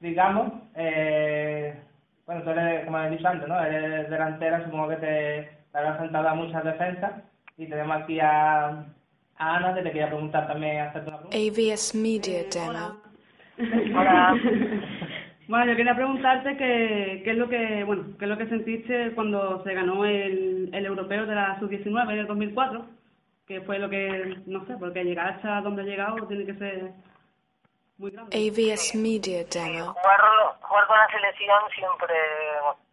digamos. 0.00 0.52
Eh, 0.74 1.74
bueno, 2.26 2.42
tú 2.42 2.50
eres, 2.50 2.84
como 2.84 2.98
he 3.00 3.10
dicho 3.10 3.28
antes, 3.28 3.48
¿no? 3.48 3.58
Eres 3.64 4.10
delantera, 4.10 4.64
supongo 4.64 4.88
que 4.88 4.96
te, 4.96 5.50
te 5.72 5.78
habrás 5.78 5.98
sentado 5.98 6.28
a 6.28 6.34
muchas 6.34 6.64
defensas. 6.64 7.12
Y 7.56 7.66
tenemos 7.66 8.02
aquí 8.02 8.20
a, 8.20 8.66
a 9.38 9.56
Ana, 9.56 9.74
que 9.74 9.82
te 9.82 9.90
quería 9.92 10.08
preguntar 10.08 10.46
también, 10.46 10.80
hacerte 10.80 11.08
una 11.08 11.18
pregunta. 11.18 11.36
AVS 11.36 11.94
Media 11.94 12.44
Demo. 12.52 13.00
Hola. 13.98 14.36
Bueno, 15.48 15.72
yo 15.72 15.76
quería 15.76 15.94
preguntarte 15.96 16.56
qué, 16.58 17.22
qué 17.24 17.30
es 17.30 17.36
lo 17.38 17.48
que, 17.48 17.82
bueno, 17.84 18.04
qué 18.18 18.26
es 18.26 18.28
lo 18.28 18.36
que 18.36 18.46
sentiste 18.48 19.12
cuando 19.14 19.64
se 19.64 19.72
ganó 19.72 20.04
el, 20.04 20.68
el 20.74 20.84
europeo 20.84 21.24
de 21.24 21.34
la 21.34 21.58
sub-19 21.58 22.12
en 22.12 22.18
el 22.18 22.26
2004, 22.26 22.84
que 23.48 23.62
fue 23.62 23.78
lo 23.78 23.88
que, 23.88 24.36
no 24.44 24.64
sé, 24.66 24.76
porque 24.78 25.02
llegar 25.02 25.28
hasta 25.30 25.62
donde 25.62 25.80
ha 25.82 25.86
llegado 25.86 26.26
tiene 26.26 26.44
que 26.44 26.54
ser 26.54 26.92
muy 27.96 28.10
grande. 28.10 28.36
AVS 28.36 28.94
Media 28.94 29.42
Demo. 29.44 29.94
Jugar, 29.94 30.20
jugar 30.60 30.86
con 30.86 30.98
la 30.98 31.08
selección 31.08 31.58
siempre, 31.74 32.14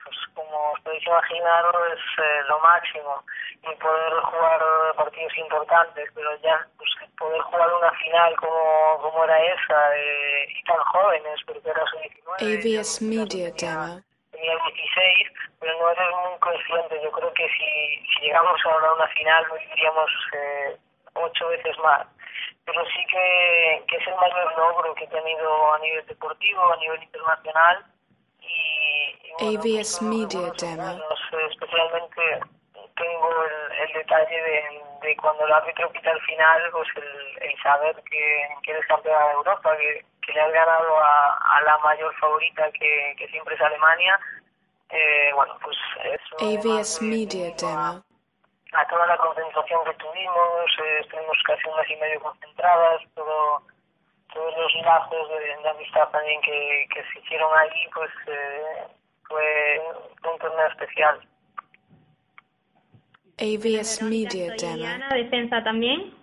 pues 0.01 0.15
como 0.33 0.71
os 0.71 0.79
podéis 0.79 1.05
imaginar, 1.05 1.65
es 1.93 2.23
eh, 2.23 2.41
lo 2.47 2.59
máximo. 2.61 3.21
Y 3.63 3.75
poder 3.75 4.13
jugar 4.31 4.61
partidos 4.95 5.37
importantes, 5.37 6.09
pero 6.15 6.29
ya 6.41 6.65
pues, 6.77 6.89
poder 7.17 7.41
jugar 7.41 7.69
una 7.73 7.91
final 7.91 8.35
como, 8.37 9.01
como 9.01 9.23
era 9.25 9.37
esa, 9.43 9.97
eh, 9.97 10.47
y 10.49 10.63
tan 10.63 10.77
jóvenes, 10.77 11.39
porque 11.45 11.69
era 11.69 11.83
su 11.85 11.97
19. 12.39 12.79
AVS 12.79 12.99
yo, 13.01 13.07
Media 13.07 13.51
Demo. 13.51 14.01
Tenía 14.45 14.63
16, 14.65 15.27
pero 15.59 15.79
no 15.79 15.89
eres 15.91 16.07
muy 16.29 16.39
consciente. 16.39 17.01
Yo 17.03 17.11
creo 17.11 17.33
que 17.33 17.47
si, 17.49 18.05
si 18.13 18.25
llegamos 18.25 18.59
ahora 18.65 18.89
a 18.89 18.93
una 18.93 19.07
final, 19.07 19.45
lo 19.47 19.55
viviríamos 19.55 20.11
eh, 20.33 20.77
ocho 21.13 21.47
veces 21.49 21.77
más. 21.79 22.07
Pero 22.65 22.83
sí 22.85 23.05
que, 23.07 23.83
que 23.87 23.95
es 23.97 24.07
el 24.07 24.15
mayor 24.15 24.57
logro 24.57 24.93
que 24.95 25.03
he 25.05 25.07
tenido 25.07 25.73
a 25.73 25.79
nivel 25.79 26.05
deportivo, 26.05 26.73
a 26.73 26.77
nivel 26.77 27.03
internacional. 27.03 27.85
Y, 28.41 29.15
y 29.23 29.57
bueno, 29.57 29.61
pues, 29.61 30.01
Media 30.01 30.51
Demo. 30.59 30.83
buenos. 30.83 31.19
Eh, 31.31 31.47
Especialmente 31.51 32.39
tengo 32.95 33.43
el, 33.43 33.71
el 33.81 33.93
detalle 33.93 34.41
de, 34.41 34.81
de 35.01 35.15
cuando 35.17 35.45
el 35.45 35.51
árbitro 35.51 35.91
pita 35.91 36.11
el 36.11 36.21
final, 36.21 36.61
pues 36.71 36.87
el, 36.95 37.43
el 37.49 37.61
saber 37.61 37.95
que, 38.09 38.47
que 38.63 38.71
eres 38.71 38.85
campeona 38.87 39.25
de 39.27 39.33
Europa, 39.33 39.77
que, 39.77 40.05
que 40.21 40.33
le 40.33 40.41
has 40.41 40.51
ganado 40.51 40.97
a, 40.97 41.37
a 41.57 41.61
la 41.61 41.77
mayor 41.79 42.15
favorita 42.15 42.71
que, 42.71 43.15
que 43.17 43.27
siempre 43.27 43.55
es 43.55 43.61
Alemania. 43.61 44.19
Eh, 44.89 45.31
bueno, 45.35 45.53
pues 45.63 45.77
eso. 46.03 46.35
AVS 46.39 47.01
Media 47.01 47.51
Demo. 47.57 48.03
a 48.73 48.87
toda 48.87 49.07
la 49.07 49.17
concentración 49.17 49.79
que 49.85 49.93
tuvimos, 49.93 50.65
eh, 50.83 50.99
estuvimos 51.01 51.37
casi 51.47 51.67
un 51.69 51.77
mes 51.77 51.89
y 51.89 51.95
medio 51.95 52.19
concentradas, 52.19 53.01
todo, 53.15 53.61
todos 54.33 54.53
los 54.57 54.73
lazos 54.83 55.29
de, 55.29 55.63
de 55.63 55.69
amistad 55.69 56.09
también 56.09 56.41
que, 56.41 56.85
que 56.93 57.01
se 57.13 57.19
hicieron 57.19 57.49
allí, 57.57 57.87
pues 57.93 58.11
eh, 58.27 58.83
fue 59.27 59.81
un 60.31 60.39
torneo 60.39 60.67
especial. 60.67 61.19
AVS 63.37 64.01
Media 64.03 64.55
Soy 64.57 64.69
Demo. 64.79 64.85
Ana, 64.85 65.09
defensa 65.15 65.63
también. 65.63 66.13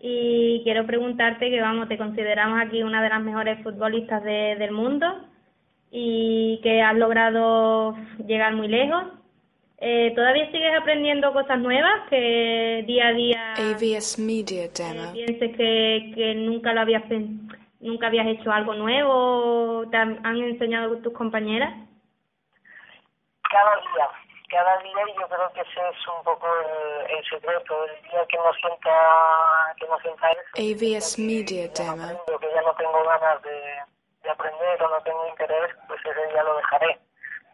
Y 0.00 0.62
quiero 0.64 0.84
preguntarte 0.86 1.48
que, 1.48 1.60
vamos, 1.60 1.88
te 1.88 1.96
consideramos 1.96 2.60
aquí 2.60 2.82
una 2.82 3.02
de 3.02 3.08
las 3.08 3.20
mejores 3.20 3.62
futbolistas 3.62 4.22
de- 4.24 4.56
del 4.58 4.72
mundo 4.72 5.06
y 5.94 6.58
que 6.62 6.80
has 6.80 6.94
logrado 6.94 7.94
llegar 8.26 8.54
muy 8.54 8.66
lejos. 8.66 9.04
Eh, 9.76 10.12
¿Todavía 10.14 10.50
sigues 10.50 10.74
aprendiendo 10.80 11.32
cosas 11.34 11.58
nuevas 11.58 12.08
que 12.08 12.82
día 12.86 13.08
a 13.08 13.12
día 13.12 13.52
AVS 13.54 14.18
Media 14.18 14.64
eh, 14.64 14.70
Demo. 14.74 15.12
pienses 15.12 15.56
que, 15.56 16.12
que 16.14 16.34
nunca 16.34 16.72
lo 16.72 16.80
habías 16.80 17.02
nunca 17.80 18.06
habías 18.06 18.26
hecho 18.28 18.50
algo 18.50 18.74
nuevo 18.74 19.80
o 19.80 19.90
te 19.90 19.96
han, 19.96 20.24
han 20.24 20.36
enseñado 20.36 20.96
tus 20.98 21.12
compañeras? 21.12 21.74
Cada 23.50 23.74
día, 23.76 24.08
cada 24.48 24.78
día 24.78 25.02
y 25.14 25.20
yo 25.20 25.28
creo 25.28 25.52
que 25.52 25.60
ese 25.60 25.80
es 25.90 26.08
un 26.16 26.24
poco 26.24 26.46
el, 26.46 27.18
el 27.18 27.24
secreto, 27.24 27.74
el 27.84 28.02
día 28.08 28.24
que 28.28 28.36
no 28.38 28.52
sienta, 28.54 29.74
que 29.78 29.86
no 29.88 29.98
sienta 29.98 30.30
eso. 30.30 30.40
AVS 30.56 31.16
que 31.16 31.22
Media 31.22 31.72
ya 31.74 31.84
no 31.96 32.06
Demo. 32.06 32.38
que 32.40 32.48
ya 32.54 32.62
no 32.62 32.74
tengo 32.76 33.04
ganas 33.04 33.42
de, 33.42 33.52
de 34.22 34.30
aprender 34.30 34.82
o 34.82 34.88
no 34.88 35.00
tengo 35.02 35.26
interés, 35.28 35.74
pues 35.88 36.00
ese 36.04 36.26
día 36.28 36.42
lo 36.42 36.56
dejaré. 36.56 36.98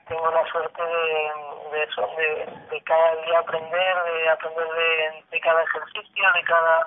Tengo 0.07 0.31
la 0.31 0.47
suerte 0.51 0.83
de, 0.83 1.33
de 1.73 1.83
eso, 1.85 2.09
de, 2.17 2.47
de 2.71 2.83
cada 2.85 3.15
día 3.17 3.39
aprender, 3.41 3.97
de 4.05 4.29
aprender 4.31 4.67
de, 4.69 5.25
de 5.31 5.41
cada 5.41 5.63
ejercicio, 5.63 6.33
de 6.35 6.43
cada 6.45 6.87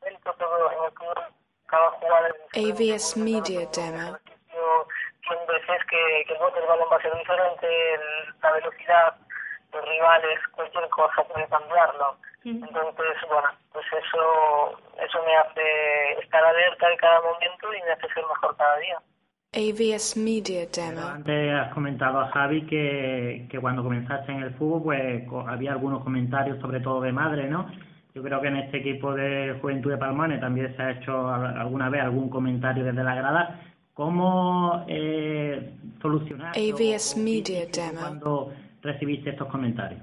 momento, 0.00 0.32
todo 0.34 0.70
en 0.72 0.84
el 0.84 0.90
fútbol, 0.92 1.24
cada 1.66 1.90
jugada. 1.92 2.28
AVS 2.54 3.14
porque 3.14 3.20
Media 3.30 3.60
Demo. 3.72 4.18
100 5.28 5.46
veces 5.46 5.84
que, 5.88 6.24
que 6.26 6.32
el 6.34 6.38
bote 6.38 6.58
del 6.58 6.68
balón 6.68 6.88
va 6.92 6.96
a 6.96 7.02
ser 7.02 7.16
diferente, 7.16 7.94
el- 7.94 8.34
la 8.42 8.52
velocidad, 8.52 9.14
los 9.72 9.84
rivales, 9.88 10.40
cualquier 10.52 10.88
cosa 10.90 11.22
puede 11.24 11.46
cambiarlo. 11.48 12.16
Entonces, 12.44 13.16
bueno, 13.28 13.48
pues 13.72 13.86
eso, 13.92 14.80
eso 15.04 15.18
me 15.24 15.36
hace 15.36 16.22
estar 16.22 16.44
alerta 16.44 16.90
en 16.90 16.96
cada 16.98 17.20
momento 17.20 17.74
y 17.74 17.82
me 17.82 17.92
hace 17.92 18.08
ser 18.14 18.24
mejor 18.26 18.56
cada 18.56 18.76
día. 18.78 18.98
AVS 19.52 20.16
Media 20.16 20.66
Demo. 20.72 21.06
Antes 21.08 21.52
has 21.52 21.74
comentado 21.74 22.20
a 22.20 22.28
Javi 22.28 22.66
que, 22.66 23.48
que 23.50 23.58
cuando 23.58 23.82
comenzaste 23.82 24.30
en 24.30 24.42
el 24.42 24.54
fútbol 24.54 24.82
pues 24.84 25.48
había 25.48 25.72
algunos 25.72 26.04
comentarios 26.04 26.60
sobre 26.60 26.80
todo 26.80 27.00
de 27.00 27.12
madre, 27.12 27.48
¿no? 27.48 27.66
yo 28.14 28.22
creo 28.22 28.40
que 28.40 28.48
en 28.48 28.56
este 28.56 28.78
equipo 28.78 29.14
de 29.14 29.56
Juventud 29.60 29.90
de 29.90 29.98
Palmane 29.98 30.38
también 30.38 30.74
se 30.76 30.82
ha 30.82 30.90
hecho 30.90 31.28
alguna 31.28 31.88
vez 31.88 32.02
algún 32.02 32.28
comentario 32.28 32.84
desde 32.84 33.04
la 33.04 33.14
grada. 33.14 33.60
¿Cómo 33.94 34.84
eh, 34.88 35.74
solucionar 36.00 36.50
AVS 36.56 37.16
Media 37.16 37.66
Demo. 37.72 38.00
cuando 38.00 38.52
recibiste 38.82 39.30
estos 39.30 39.48
comentarios? 39.48 40.00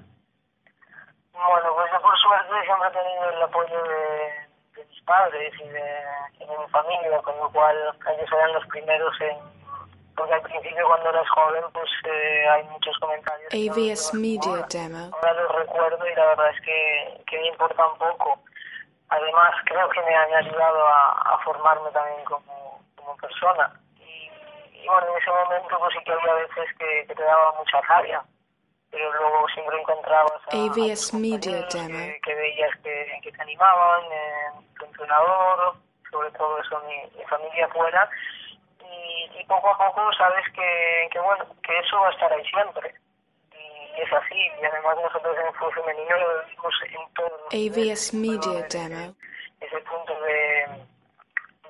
Bueno, 1.33 1.69
pues 1.75 1.91
yo 1.91 2.01
por 2.01 2.17
suerte 2.17 2.53
siempre 2.65 2.87
he 2.87 2.91
tenido 2.91 3.29
el 3.29 3.41
apoyo 3.43 3.83
de, 3.83 3.96
padres 5.07 5.53
y 5.59 5.67
de, 5.69 5.89
y 6.39 6.45
de 6.45 6.57
mi 6.57 6.67
familia, 6.69 7.17
con 7.23 7.35
lo 7.37 7.49
cual 7.51 7.75
ellos 8.13 8.29
eran 8.31 8.53
los 8.53 8.65
primeros 8.67 9.13
en... 9.21 9.37
Porque 10.15 10.33
al 10.33 10.41
principio 10.41 10.85
cuando 10.85 11.09
eres 11.09 11.29
joven 11.29 11.63
pues 11.73 11.89
eh, 12.05 12.47
hay 12.49 12.63
muchos 12.65 12.97
comentarios. 12.99 13.53
no 13.53 13.71
AVS 13.71 13.89
los 13.89 14.13
Media 14.13 14.49
ahora. 14.49 14.67
Demo. 14.69 15.09
Ahora 15.13 15.33
los 15.33 15.55
recuerdo 15.55 16.07
y 16.07 16.15
la 16.15 16.25
verdad 16.25 16.49
es 16.49 16.61
que, 16.61 17.23
que 17.27 17.39
me 17.39 17.47
importa 17.47 17.87
un 17.87 17.97
poco. 17.97 18.39
Además 19.09 19.53
creo 19.65 19.89
que 19.89 20.01
me 20.01 20.15
han 20.15 20.33
ayudado 20.33 20.87
a, 20.87 21.11
a 21.33 21.37
formarme 21.43 21.89
también 21.91 22.23
como, 22.25 22.81
como 22.95 23.15
persona. 23.17 23.71
Y, 23.99 24.29
y 24.73 24.87
bueno, 24.87 25.07
en 25.11 25.21
ese 25.21 25.31
momento 25.31 25.79
pues 25.79 25.93
sí 25.93 26.03
que 26.03 26.11
había 26.11 26.33
veces 26.33 26.77
que, 26.77 27.05
que 27.07 27.15
te 27.15 27.23
daba 27.23 27.53
mucha 27.57 27.79
rabia 27.81 28.23
pero 28.91 29.11
luego 29.13 29.47
siempre 29.53 29.79
encontrabas 29.79 30.41
a, 30.47 30.55
a 30.55 30.65
AVS 30.65 31.11
tus 31.11 31.13
Media 31.15 31.67
Demo. 31.71 31.97
que, 31.97 32.19
que 32.23 32.35
veías 32.35 32.71
que, 32.83 33.19
que 33.23 33.31
te 33.31 33.41
animaban, 33.41 34.01
eh, 34.11 34.65
tu 34.79 34.85
entrenador, 34.85 35.75
sobre 36.11 36.31
todo 36.31 36.59
eso, 36.61 36.81
mi, 36.87 37.17
mi 37.17 37.23
familia 37.25 37.67
fuera, 37.69 38.09
y, 38.79 39.39
y 39.39 39.43
poco 39.45 39.69
a 39.69 39.77
poco 39.77 40.11
sabes 40.13 40.45
que, 40.53 41.09
que 41.11 41.19
bueno, 41.19 41.45
que 41.61 41.77
eso 41.79 41.99
va 41.99 42.07
a 42.07 42.11
estar 42.11 42.31
ahí 42.31 42.45
siempre. 42.45 42.93
Y 43.51 44.01
es 44.01 44.13
así, 44.13 44.39
y 44.61 44.65
además 44.65 44.95
nosotros 45.03 45.35
en 45.37 45.47
el 45.47 45.53
fútbol 45.55 45.73
femenino 45.73 46.17
lo 46.17 46.43
vivimos 46.45 46.73
en 46.85 47.13
todos 47.13 47.31
los 47.31 47.53
AVS 47.53 48.13
niveles, 48.13 48.13
Media. 48.13 48.67
Demo. 48.69 49.15
ese 49.59 49.77
punto 49.81 50.13
de, 50.21 50.67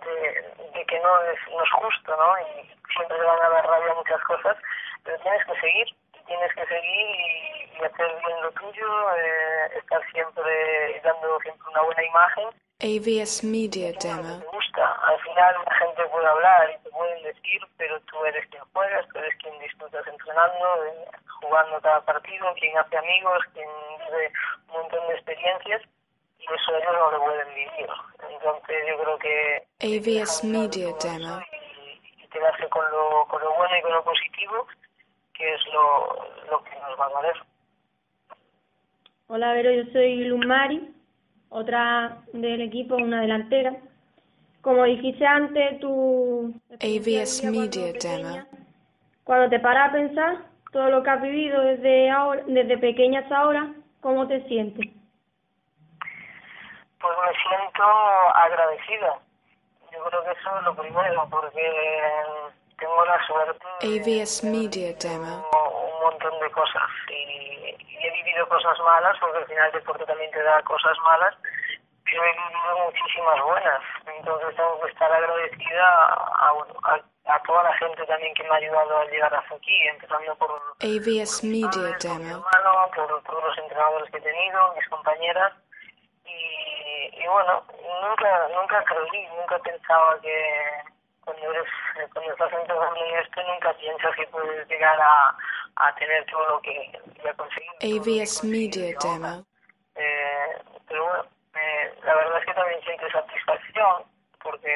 de, 0.06 0.70
de 0.74 0.86
que 0.86 1.00
no 1.00 1.22
es, 1.24 1.40
no 1.50 1.64
es 1.64 1.72
justo, 1.72 2.16
¿no? 2.16 2.34
Y 2.40 2.68
siempre 2.94 3.18
te 3.18 3.24
van 3.24 3.42
a 3.44 3.50
dar 3.50 3.66
rabia 3.66 3.94
muchas 3.96 4.22
cosas, 4.24 4.58
pero 5.04 5.18
tienes 5.20 5.46
que 5.46 5.60
seguir, 5.60 5.88
tienes 6.28 6.54
que 6.54 6.66
seguir 6.66 7.08
y, 7.10 7.80
y 7.80 7.84
hacer 7.86 8.08
bien 8.26 8.42
lo 8.42 8.52
tuyo, 8.52 8.88
eh, 9.16 9.78
estar 9.80 10.02
siempre 10.12 11.02
dando 11.04 11.40
siempre 11.42 11.68
una 11.70 11.82
buena 11.82 12.04
imagen. 12.04 12.48
AVS 12.80 13.44
Media 13.44 13.92
Demo. 14.00 14.40
te 14.40 14.46
gusta. 14.54 14.86
Al 15.08 15.20
final 15.22 15.56
la 15.66 15.76
gente 15.76 16.04
puede 16.12 16.28
hablar 16.28 16.70
y 16.70 16.84
te 16.84 16.90
pueden 16.92 17.24
decir, 17.24 17.62
pero 17.78 18.00
tú 18.02 18.24
eres 18.26 18.46
quien 18.50 18.64
juegas, 18.72 19.08
tú 19.12 19.18
eres 19.18 19.36
quien 19.42 19.58
disfrutas 19.60 20.06
entrenando, 20.06 20.86
eh, 20.86 21.06
jugando 21.42 21.82
cada 21.82 22.02
partido, 22.02 22.54
quien 22.60 22.78
hace 22.78 22.98
amigos, 22.98 23.40
quien 23.54 23.68
vive 24.06 24.32
un 24.68 24.74
montón 24.82 25.08
de 25.08 25.14
experiencias 25.16 25.82
y 26.38 26.44
eso 26.44 26.76
ellos 26.78 26.94
no 26.94 27.12
lo 27.12 27.24
pueden 27.24 27.48
vivir. 27.56 27.90
Entonces 28.30 28.78
yo 28.88 28.98
creo 29.02 29.18
que 29.18 29.64
AVS 29.82 30.44
Media 30.44 30.94
Demo. 31.02 31.42
y, 31.52 32.24
y 32.24 32.28
quedarse 32.28 32.70
con 32.70 32.86
lo, 32.92 33.26
con 33.28 33.42
lo 33.42 33.54
bueno 33.56 33.76
y 33.76 33.82
con 33.82 33.92
lo 33.94 34.04
positivo, 34.04 34.68
que 35.38 35.54
es 35.54 35.62
lo, 35.74 36.52
lo 36.52 36.64
que 36.64 36.72
nos 36.80 37.00
va 37.00 37.06
a 37.06 37.10
valer. 37.10 37.36
Hola, 39.28 39.54
Vero, 39.54 39.72
yo 39.72 39.92
soy 39.92 40.24
Luz 40.24 40.46
Mari, 40.46 40.94
otra 41.50 42.18
del 42.34 42.62
equipo, 42.62 42.96
una 42.96 43.22
delantera. 43.22 43.76
Como 44.62 44.84
dijiste 44.86 45.26
antes, 45.26 45.80
tu 45.80 46.54
AVS 46.82 47.44
Media 47.44 47.94
pequeña, 47.94 48.18
Demo. 48.18 48.46
Cuando 49.24 49.50
te 49.50 49.60
paras 49.60 49.90
a 49.90 49.94
pensar 49.94 50.38
todo 50.72 50.90
lo 50.90 51.04
que 51.04 51.10
has 51.10 51.22
vivido 51.22 51.62
desde 51.62 52.10
ahora, 52.10 52.44
desde 52.48 52.78
pequeña 52.78 53.20
hasta 53.20 53.38
ahora, 53.38 53.74
¿cómo 54.02 54.28
te 54.28 54.42
sientes? 54.48 54.88
Pues 57.00 57.14
me 57.26 57.38
siento 57.38 57.84
agradecida. 58.34 59.20
Yo 59.92 60.04
creo 60.04 60.24
que 60.24 60.32
eso 60.32 60.58
es 60.58 60.64
lo 60.64 60.76
primero, 60.76 61.28
porque 61.30 61.62
tengo 62.78 63.06
la 63.06 63.26
suerte 63.26 63.66
de 63.82 64.22
AVS 64.22 64.44
Media 64.44 64.94
Demo. 65.00 65.50
un 65.52 66.04
montón 66.04 66.40
de 66.40 66.52
cosas 66.52 66.90
y, 67.10 67.76
y 67.78 67.98
he 67.98 68.12
vivido 68.12 68.48
cosas 68.48 68.78
malas, 68.80 69.18
porque 69.20 69.40
al 69.40 69.48
final 69.48 69.66
el 69.68 69.74
deporte 69.74 70.06
también 70.06 70.32
te 70.32 70.44
da 70.44 70.62
cosas 70.64 70.98
malas, 71.04 71.36
pero 72.06 72.24
he 72.24 72.32
vivido 72.32 72.86
muchísimas 72.86 73.44
buenas. 73.44 73.82
Entonces 74.18 74.56
tengo 74.56 74.82
que 74.82 74.90
estar 74.92 75.12
agradecida 75.12 75.86
a, 75.86 76.54
a, 76.84 77.34
a, 77.34 77.44
toda 77.44 77.64
la 77.64 77.74
gente 77.78 78.06
también 78.06 78.34
que 78.36 78.44
me 78.44 78.50
ha 78.50 78.56
ayudado 78.56 78.98
a 79.00 79.06
llegar 79.06 79.34
hasta 79.34 79.56
aquí, 79.56 79.88
empezando 79.88 80.36
por 80.36 80.52
AVS 80.82 81.44
Media 81.44 81.98
Demo. 82.00 82.46
hermano, 82.46 82.92
por 82.96 83.24
todos 83.24 83.44
los 83.44 83.58
entrenadores 83.58 84.10
que 84.12 84.18
he 84.18 84.22
tenido, 84.22 84.74
mis 84.76 84.88
compañeras. 84.90 85.54
Y, 86.26 87.24
y 87.24 87.28
bueno, 87.28 87.64
nunca 88.02 88.48
nunca 88.54 88.84
creí, 88.84 89.28
nunca 89.40 89.58
pensaba 89.60 90.20
que 90.22 90.97
cuando 91.28 91.52
eres 91.52 91.68
cuando 92.14 92.32
estás 92.32 92.54
en 92.54 93.20
esto, 93.20 93.42
nunca 93.44 93.74
piensas 93.74 94.16
que 94.16 94.28
puedes 94.28 94.68
llegar 94.70 94.98
a, 94.98 95.36
a 95.76 95.96
tener 95.96 96.26
todo 96.32 96.48
lo 96.52 96.62
que 96.62 96.92
ya 97.22 97.34
conseguido. 97.34 97.74
que 97.80 98.22
AVS 98.22 98.44
Media. 98.46 98.96
Demo. 99.04 99.46
Eh, 99.96 100.58
pero 100.88 101.04
bueno, 101.04 101.24
eh, 101.56 101.94
la 102.06 102.16
verdad 102.16 102.40
es 102.40 102.46
que 102.46 102.54
también 102.54 102.82
siento 102.84 103.10
satisfacción 103.10 104.04
porque, 104.42 104.76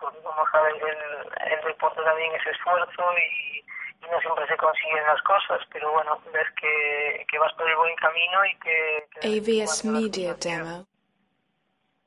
porque 0.00 0.18
como 0.20 0.42
sabéis, 0.50 0.82
el, 0.82 1.52
el 1.52 1.64
deporte 1.66 2.00
también 2.02 2.32
es 2.34 2.46
esfuerzo 2.46 3.02
y, 3.12 3.58
y 3.58 4.10
no 4.10 4.18
siempre 4.20 4.46
se 4.46 4.56
consiguen 4.56 5.04
las 5.04 5.20
cosas, 5.22 5.60
pero 5.70 5.92
bueno, 5.92 6.18
ves 6.32 6.48
que, 6.58 7.26
que 7.28 7.38
vas 7.38 7.52
por 7.54 7.68
el 7.68 7.76
buen 7.76 7.94
camino 7.96 8.44
y 8.46 8.56
que... 8.60 9.04
que 9.20 9.62
AVS 9.62 9.84
Media. 9.84 10.34
Demo. 10.34 10.86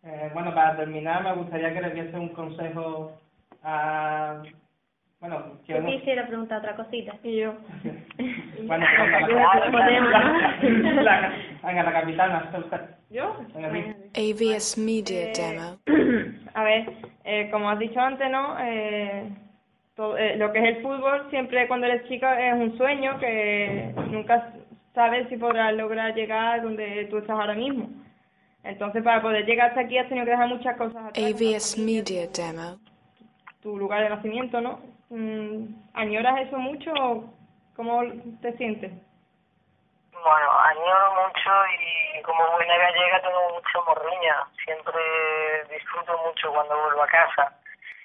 Eh, 0.04 0.32
bueno, 0.34 0.56
para 0.56 0.76
terminar, 0.78 1.22
me 1.22 1.34
gustaría 1.34 1.72
que 1.74 1.82
le 1.82 1.90
diese 1.92 2.18
un 2.18 2.30
consejo 2.30 3.22
a. 3.64 4.42
Bueno, 5.20 5.38
Yo 5.68 5.76
quiero. 5.78 5.86
quisiera 5.86 6.26
preguntar 6.28 6.60
otra 6.60 6.76
cosita. 6.76 7.16
Y 7.24 7.38
yo. 7.42 7.54
Bueno, 8.64 8.86
venga, 8.86 9.70
la, 11.02 11.22
la, 11.22 11.34
venga, 11.64 11.84
la 11.84 11.92
capitana. 11.94 12.52
¿Yo? 13.10 13.36
AVS 14.16 14.78
Media 14.78 15.32
Eh, 15.32 15.34
Demo. 15.36 15.80
A 16.54 16.64
ver, 16.64 16.92
eh, 17.24 17.50
como 17.52 17.70
has 17.72 17.80
dicho 17.80 18.00
antes, 18.00 18.30
¿no? 18.30 18.56
Eh, 18.60 19.30
todo- 19.96 20.16
eh, 20.18 20.36
lo 20.38 20.52
que 20.54 20.60
es 20.60 20.78
el 20.78 20.84
fútbol, 20.84 21.28
siempre 21.32 21.68
cuando 21.68 21.88
eres 21.88 22.08
chica 22.08 22.40
es 22.50 22.54
un 22.54 22.78
sueño 22.78 23.18
que 23.20 23.94
nunca 24.12 24.54
sabes 24.94 25.28
si 25.30 25.38
podrás 25.38 25.74
lograr 25.74 26.14
llegar 26.14 26.62
donde 26.62 27.06
tú 27.10 27.18
estás 27.18 27.32
ahora 27.40 27.56
mismo. 27.56 27.90
Entonces, 28.64 29.02
para 29.04 29.22
poder 29.24 29.46
llegar 29.46 29.70
hasta 29.70 29.82
aquí 29.82 29.98
has 29.98 30.08
tenido 30.08 30.26
que 30.26 30.32
dejar 30.32 30.50
muchas 30.50 30.78
cosas 30.78 31.04
atrás. 31.08 31.26
AVS 31.34 31.80
Media 31.80 32.28
Demo. 32.28 32.78
Tu 33.62 33.78
lugar 33.78 34.04
de 34.04 34.10
nacimiento, 34.10 34.60
¿no? 34.60 34.80
Mm, 35.10 35.66
¿Añoras 35.94 36.40
eso 36.42 36.58
mucho 36.58 36.92
o 36.94 37.34
cómo 37.76 38.02
te 38.42 38.54
sientes? 38.58 38.92
Bueno, 40.24 40.60
añoro 40.60 41.28
mucho 41.28 41.50
y 41.74 42.22
como 42.22 42.52
buena 42.52 42.78
gallega 42.78 43.22
tengo 43.22 43.50
mucho 43.54 43.84
morriña. 43.88 44.48
Siempre 44.64 45.02
disfruto 45.70 46.18
mucho 46.26 46.52
cuando 46.52 46.80
vuelvo 46.80 47.04
a 47.04 47.08
casa. 47.08 47.58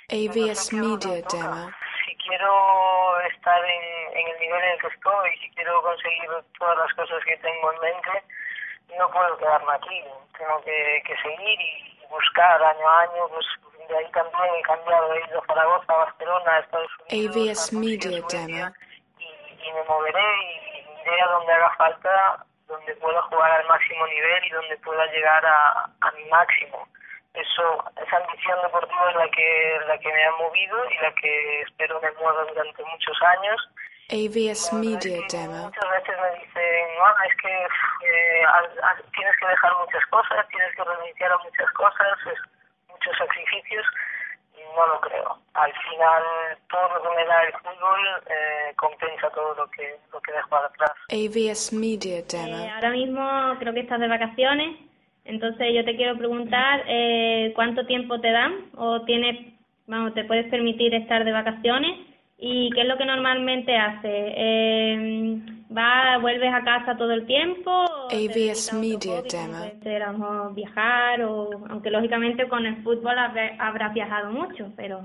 AVS 0.09 0.73
Media. 0.73 1.23
Demo. 1.31 1.71
Si 2.05 2.16
quiero 2.16 3.21
estar 3.33 3.62
en, 3.64 4.19
en 4.19 4.29
el 4.29 4.40
nivel 4.40 4.62
en 4.62 4.71
el 4.73 4.81
que 4.81 4.87
estoy, 4.88 5.38
si 5.38 5.51
quiero 5.51 5.83
conseguir 5.83 6.31
todas 6.59 6.79
las 6.79 6.95
cosas 6.95 7.25
que 7.25 7.37
tengo 7.38 7.73
en 7.73 7.81
mente, 7.81 8.23
no 8.97 9.11
puedo 9.11 9.37
quedarme 9.37 9.73
aquí. 9.75 10.03
Tengo 10.38 10.61
que, 10.62 11.03
que 11.05 11.16
seguir 11.16 11.61
y 11.61 12.07
buscar 12.09 12.62
año 12.62 12.88
a 12.88 13.01
año. 13.01 13.29
Pues 13.29 13.47
de 13.88 13.96
ahí 13.99 14.11
también 14.12 14.55
he 14.59 14.62
cambiado, 14.62 15.12
he 15.12 15.27
ido 15.27 15.42
a 15.42 15.46
Zaragoza, 15.46 15.92
a 15.92 15.96
Barcelona, 15.96 16.51
a 16.53 16.59
Estados 16.61 16.90
Unidos, 17.11 17.37
AVS 17.37 17.72
Media 17.72 18.11
Demo. 18.29 18.72
y, 19.18 19.25
y 19.25 19.72
me 19.72 19.83
moveré 19.88 20.20
y 20.44 20.87
iré 21.07 21.22
a 21.22 21.27
donde 21.27 21.53
haga 21.53 21.70
falta, 21.77 22.46
donde 22.66 22.94
pueda 22.96 23.22
jugar 23.22 23.51
al 23.53 23.66
máximo 23.68 24.07
nivel 24.07 24.44
y 24.44 24.51
donde 24.51 24.77
pueda 24.79 25.07
llegar 25.07 25.46
a, 25.46 25.90
a 26.01 26.11
mi 26.12 26.25
máximo. 26.27 26.87
Eso, 27.35 27.85
esa 28.03 28.16
ambición 28.16 28.62
deportiva 28.62 29.11
es 29.11 29.16
la 29.16 29.29
que, 29.29 29.81
la 29.87 29.99
que 29.99 30.12
me 30.12 30.25
ha 30.25 30.33
movido 30.33 30.90
y 30.90 30.96
la 31.03 31.12
que 31.12 31.61
espero 31.62 32.01
me 32.01 32.11
mueva 32.12 32.44
durante 32.44 32.83
muchos 32.85 33.22
años. 33.22 33.68
AVS 34.09 34.72
Media 34.72 35.20
Demo. 35.29 35.66
Muchas 35.66 35.90
veces 35.90 36.16
me 36.22 36.38
dicen, 36.40 36.88
no, 36.96 37.25
es 37.25 37.37
que 37.42 37.64
eh, 38.07 38.44
tienes 39.12 39.37
que 39.37 39.46
dejar 39.49 39.72
muchas 39.81 40.07
cosas, 40.07 40.49
tienes 40.49 40.75
que 40.77 40.85
renunciar 40.85 41.33
a 41.33 41.38
muchas 41.38 41.70
cosas, 41.72 42.18
es 42.33 42.56
muchos 43.07 43.19
sacrificios. 43.19 43.85
No 44.77 44.87
lo 44.88 45.01
creo. 45.01 45.38
Al 45.55 45.73
final, 45.73 46.23
todo 46.69 46.88
lo 46.95 47.03
que 47.11 47.16
me 47.16 47.25
da 47.27 47.42
el 47.45 47.53
fútbol 47.55 48.01
eh, 48.29 48.75
compensa 48.77 49.31
todo 49.31 49.55
lo 49.55 49.66
que, 49.71 49.97
lo 50.12 50.21
que 50.21 50.33
dejo 50.33 50.57
atrás. 50.57 50.92
AVS 51.11 51.73
Media 51.73 52.19
Eh, 52.19 52.25
Demo. 52.31 52.75
ahora 52.75 52.90
mismo 52.90 53.57
creo 53.59 53.73
que 53.73 53.81
estás 53.81 54.01
de 54.01 54.09
vacaciones, 54.09 54.77
entonces 55.25 55.69
yo 55.75 55.85
te 55.85 55.97
quiero 55.97 56.16
preguntar 56.19 56.83
eh, 56.87 57.53
cuánto 57.55 57.87
tiempo 57.87 58.21
te 58.21 58.31
dan 58.31 58.66
o 58.77 59.03
tienes, 59.03 59.55
vamos, 59.87 60.12
te 60.14 60.25
puedes 60.25 60.47
permitir 60.51 60.95
estar 60.95 61.25
de 61.25 61.33
vacaciones 61.33 61.99
y 62.38 62.71
qué 62.75 62.83
es 62.83 62.87
lo 62.88 62.99
que 62.99 63.05
normalmente 63.07 63.77
haces. 63.79 64.03
Eh, 64.37 65.40
¿Va, 65.76 66.18
vuelves 66.18 66.52
a 66.55 66.62
casa 66.64 66.96
todo 66.96 67.12
el 67.12 67.26
tiempo? 67.26 67.70
o 67.70 68.09
te 68.09 68.16
AVS 68.16 68.35
dedicas 68.35 68.72
a 68.72 68.76
otro 68.76 68.81
Media 68.81 69.22
Demo. 69.22 69.59
puede 69.59 69.81
ser 69.83 70.02
a 70.02 70.12
lo 70.12 70.18
mejor 70.18 70.55
viajar 70.55 71.22
o, 71.22 71.50
aunque 71.70 71.90
lógicamente 71.90 72.48
con 72.48 72.64
el 72.66 72.83
fútbol 72.83 73.18
habrá- 73.18 73.57
habrás 73.59 73.92
viajado 73.92 74.31
mucho, 74.31 74.68
pero. 74.76 75.00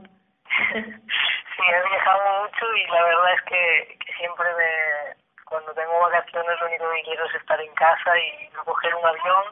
Sí, 0.74 1.63
he 1.67 1.89
viajado 1.89 2.21
mucho 2.43 2.65
y 2.76 2.91
la 2.91 3.04
verdad 3.04 3.34
es 3.36 3.41
que, 3.43 3.97
que 4.06 4.13
siempre 4.13 4.45
me, 4.58 5.43
cuando 5.45 5.74
tengo 5.74 6.00
vacaciones 6.00 6.60
lo 6.60 6.67
único 6.67 6.86
que 6.91 7.02
quiero 7.04 7.26
es 7.26 7.36
estar 7.36 7.60
en 7.62 7.74
casa 7.74 8.17
y 8.17 8.50
no 8.56 8.63
coger 8.65 8.93
un 8.95 9.06
avión. 9.06 9.43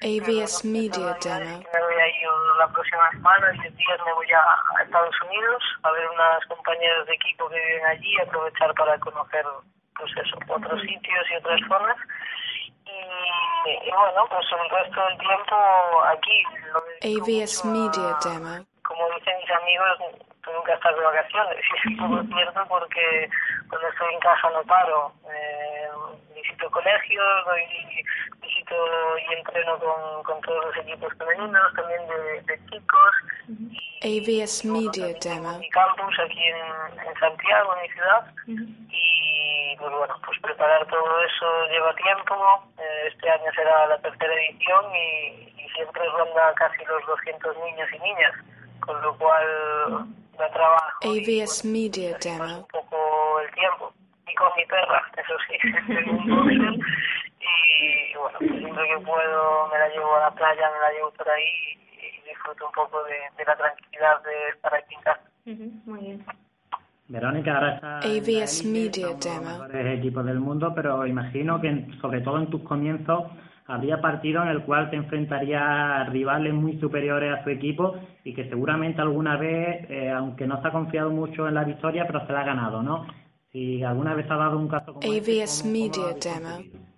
AVS 0.00 0.64
Media 0.64 1.18
Todavía 1.18 1.38
Demo. 1.38 1.58
Me 1.74 1.82
voy 1.82 1.94
a 2.02 2.08
ir 2.08 2.28
la 2.58 2.68
próxima 2.68 3.10
semana, 3.10 3.50
en 3.50 3.60
10 3.62 3.76
días 3.76 3.98
me 4.06 4.12
voy 4.12 4.30
a, 4.32 4.40
a 4.78 4.82
Estados 4.84 5.14
Unidos 5.22 5.62
a 5.82 5.90
ver 5.92 6.08
unas 6.10 6.44
compañeras 6.46 7.06
de 7.06 7.14
equipo 7.14 7.48
que 7.48 7.56
viven 7.60 7.86
allí 7.86 8.14
y 8.16 8.20
aprovechar 8.20 8.72
para 8.74 8.98
conocer 9.00 9.44
pues 9.98 10.12
eso, 10.24 10.38
otros 10.48 10.80
sitios 10.82 11.24
y 11.30 11.36
otras 11.36 11.60
zonas. 11.68 11.96
Y, 12.86 13.70
y 13.70 13.90
bueno, 13.90 14.26
pues 14.30 14.46
el 14.52 14.70
resto 14.70 15.04
del 15.08 15.18
tiempo 15.18 15.56
aquí. 16.06 16.42
Lo 16.72 16.78
AVS 17.02 17.64
mucho 17.64 17.98
Media 17.98 18.16
Demo. 18.24 18.66
como 18.82 19.08
dicen 19.16 19.34
mis 19.40 19.50
amigos, 19.50 19.98
tú 20.42 20.50
nunca 20.52 20.74
estás 20.74 20.96
de 20.96 21.02
vacaciones. 21.04 21.64
Y 21.68 21.78
es 21.78 21.86
un 21.86 21.96
poco 21.98 22.22
cierto 22.34 22.66
porque 22.68 23.28
cuando 23.68 23.88
estoy 23.88 24.14
en 24.14 24.20
casa 24.20 24.50
no 24.50 24.62
paro. 24.64 25.12
Eh, 25.30 25.88
visito 26.34 26.70
colegios, 26.70 27.44
doy, 27.46 27.62
visito 28.40 28.74
y 29.18 29.34
entreno 29.34 29.78
con, 29.78 30.22
con 30.22 30.40
todos 30.42 30.64
los 30.66 30.76
equipos 30.78 31.12
femeninos, 31.18 31.74
también 31.74 32.00
de, 32.08 32.40
de 32.42 32.66
chicos. 32.70 33.14
AVS 34.00 34.64
Media 34.64 35.18
Tengo 35.18 35.42
Demo. 35.42 35.58
mi 35.58 35.68
campus 35.70 36.18
aquí 36.20 36.42
en, 36.46 36.98
en 37.00 37.14
Santiago, 37.18 37.74
en 37.76 37.82
mi 37.82 37.88
ciudad. 37.88 38.32
Y 38.46 39.17
pues 39.78 39.92
bueno, 39.92 40.14
pues 40.24 40.38
preparar 40.40 40.86
todo 40.86 41.22
eso 41.24 41.66
lleva 41.70 41.94
tiempo. 41.94 42.34
Eh, 42.78 43.08
este 43.12 43.30
año 43.30 43.50
será 43.54 43.86
la 43.86 43.98
tercera 43.98 44.34
edición 44.34 44.84
y, 44.94 45.54
y 45.62 45.68
siempre 45.74 46.02
ronda 46.10 46.52
casi 46.54 46.84
los 46.84 47.04
200 47.06 47.56
niños 47.64 47.88
y 47.94 47.98
niñas, 48.00 48.32
con 48.80 49.00
lo 49.02 49.16
cual 49.18 50.08
da 50.36 50.50
trabajo. 50.50 50.98
y, 51.02 51.40
AVS 51.42 51.62
bueno, 51.62 51.78
Media 51.78 52.12
pasa 52.16 52.28
Demo. 52.30 52.58
un 52.58 52.66
poco 52.68 53.40
el 53.40 53.50
tiempo. 53.54 53.92
Y 54.26 54.34
con 54.34 54.48
mi 54.56 54.64
perra, 54.66 55.02
eso 55.16 55.34
sí, 55.48 55.56
un 56.10 56.82
y 57.40 58.14
bueno, 58.16 58.38
pues 58.38 58.50
siempre 58.58 58.86
que 58.88 58.98
puedo 59.06 59.68
me 59.68 59.78
la 59.78 59.88
llevo 59.88 60.14
a 60.16 60.20
la 60.20 60.30
playa, 60.32 60.70
me 60.70 60.80
la 60.80 60.92
llevo 60.92 61.10
por 61.12 61.28
ahí 61.30 61.44
y, 62.00 62.06
y 62.06 62.28
disfruto 62.28 62.66
un 62.66 62.72
poco 62.72 63.02
de, 63.04 63.16
de 63.36 63.44
la 63.44 63.56
tranquilidad 63.56 64.22
de 64.22 64.48
estar 64.50 64.74
aquí 64.74 64.94
en 64.94 65.00
casa. 65.02 65.22
Muy 65.86 66.00
bien. 66.00 66.26
Verónica, 67.08 67.54
ahora 67.54 67.74
está 67.74 68.00
en 68.04 68.18
AVS 68.42 68.64
Media 68.66 69.06
los 69.08 69.20
Demo. 69.20 69.40
mejores 69.50 69.98
equipos 69.98 70.24
del 70.26 70.40
mundo, 70.40 70.72
pero 70.74 71.06
imagino 71.06 71.60
que 71.60 71.86
sobre 72.00 72.20
todo 72.20 72.38
en 72.38 72.50
tus 72.50 72.62
comienzos 72.62 73.24
habría 73.66 74.00
partido 74.00 74.42
en 74.42 74.48
el 74.48 74.62
cual 74.62 74.90
te 74.90 74.96
enfrentaría 74.96 76.00
a 76.00 76.04
rivales 76.04 76.52
muy 76.54 76.78
superiores 76.80 77.38
a 77.38 77.44
su 77.44 77.50
equipo 77.50 77.96
y 78.24 78.34
que 78.34 78.48
seguramente 78.48 79.00
alguna 79.00 79.36
vez, 79.36 79.88
eh, 79.90 80.10
aunque 80.10 80.46
no 80.46 80.60
se 80.60 80.68
ha 80.68 80.72
confiado 80.72 81.10
mucho 81.10 81.48
en 81.48 81.54
la 81.54 81.64
victoria, 81.64 82.06
pero 82.06 82.26
se 82.26 82.32
la 82.32 82.40
ha 82.40 82.44
ganado, 82.44 82.82
¿no? 82.82 83.06
Si 83.52 83.82
alguna 83.82 84.14
vez 84.14 84.30
ha 84.30 84.36
dado 84.36 84.58
un 84.58 84.68
caso 84.68 84.92
como 84.94 85.00
este, 85.12 85.42
AVS 85.42 85.62
¿cómo- 85.62 85.72
Media 85.72 86.04
Demo. 86.14 86.56
conseguido? 86.56 86.88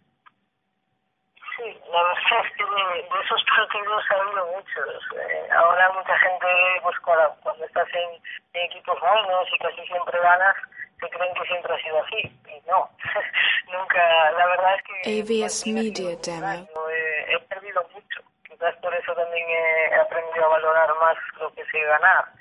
Sí, 1.57 1.67
la 1.93 2.03
verdad 2.03 2.45
es 2.45 2.57
que 2.57 2.65
de, 2.93 3.01
esos 3.25 3.45
partidos 3.45 4.05
ha 4.11 4.15
habido 4.15 4.47
muchos. 4.47 5.03
Eh, 5.17 5.49
ahora 5.53 5.93
mucha 5.93 6.19
gente, 6.19 6.47
pues 6.83 6.99
cuando, 7.01 7.35
cuando 7.43 7.65
estás 7.65 7.89
en, 7.95 8.11
en 8.55 8.67
equipos 8.67 8.99
buenos 9.01 9.49
y 9.53 9.59
casi 9.59 9.87
siempre 9.87 10.19
ganas, 10.21 10.57
se 11.01 11.09
creen 11.09 11.35
que 11.35 11.47
siempre 11.47 11.75
ha 11.75 11.83
sido 11.83 12.03
así. 12.03 12.21
Y 12.49 12.69
no, 12.69 12.91
nunca, 13.73 14.31
la 14.33 14.47
verdad 14.47 14.75
es 14.77 14.83
que... 14.83 15.45
AVS 15.45 15.67
Media. 15.69 16.17
Demo. 16.23 16.89
Eh, 16.91 17.35
he 17.35 17.39
perdido 17.49 17.83
mucho. 17.95 18.21
Quizás 18.49 18.75
por 18.77 18.95
eso 18.95 19.15
también 19.15 19.47
he 19.49 19.95
aprendido 19.97 20.45
a 20.45 20.49
valorar 20.49 20.89
más 21.01 21.17
lo 21.39 21.53
que 21.55 21.65
sé 21.67 21.81
ganar. 21.81 22.40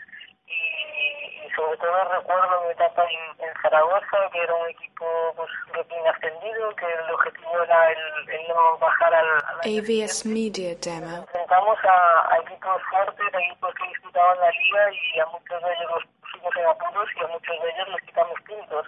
Y, 0.49 1.45
y 1.45 1.49
sobre 1.55 1.77
todo 1.77 2.03
recuerdo 2.09 2.65
mi 2.65 2.71
etapa 2.71 3.03
en, 3.05 3.47
en 3.47 3.53
Zaragoza, 3.61 4.17
que 4.31 4.39
era 4.41 4.55
un 4.55 4.69
equipo 4.69 5.05
pues, 5.35 5.49
recién 5.73 6.07
ascendido, 6.07 6.75
que 6.75 6.85
el 6.85 7.13
objetivo 7.13 7.63
era 7.63 7.91
el, 7.91 8.29
el 8.29 8.47
no 8.47 8.77
bajar 8.79 9.13
al, 9.13 9.27
AVS. 9.63 10.25
Media 10.25 10.75
Demo. 10.81 11.17
Enfrentamos 11.17 11.77
a, 11.85 12.33
a 12.33 12.37
equipos 12.39 12.81
fuertes, 12.89 13.33
a 13.33 13.39
equipos 13.39 13.73
que 13.75 13.87
disputaban 13.89 14.39
la 14.39 14.51
liga 14.51 14.91
y 14.91 15.19
a 15.19 15.25
muchos 15.27 15.61
de 15.61 15.69
ellos 15.73 15.91
los 15.91 16.03
pusimos 16.21 16.55
en 16.57 16.65
apuros 16.65 17.09
y 17.15 17.23
a 17.23 17.27
muchos 17.27 17.61
de 17.61 17.69
ellos 17.69 17.87
les 17.89 18.01
quitamos 18.03 18.41
puntos. 18.47 18.87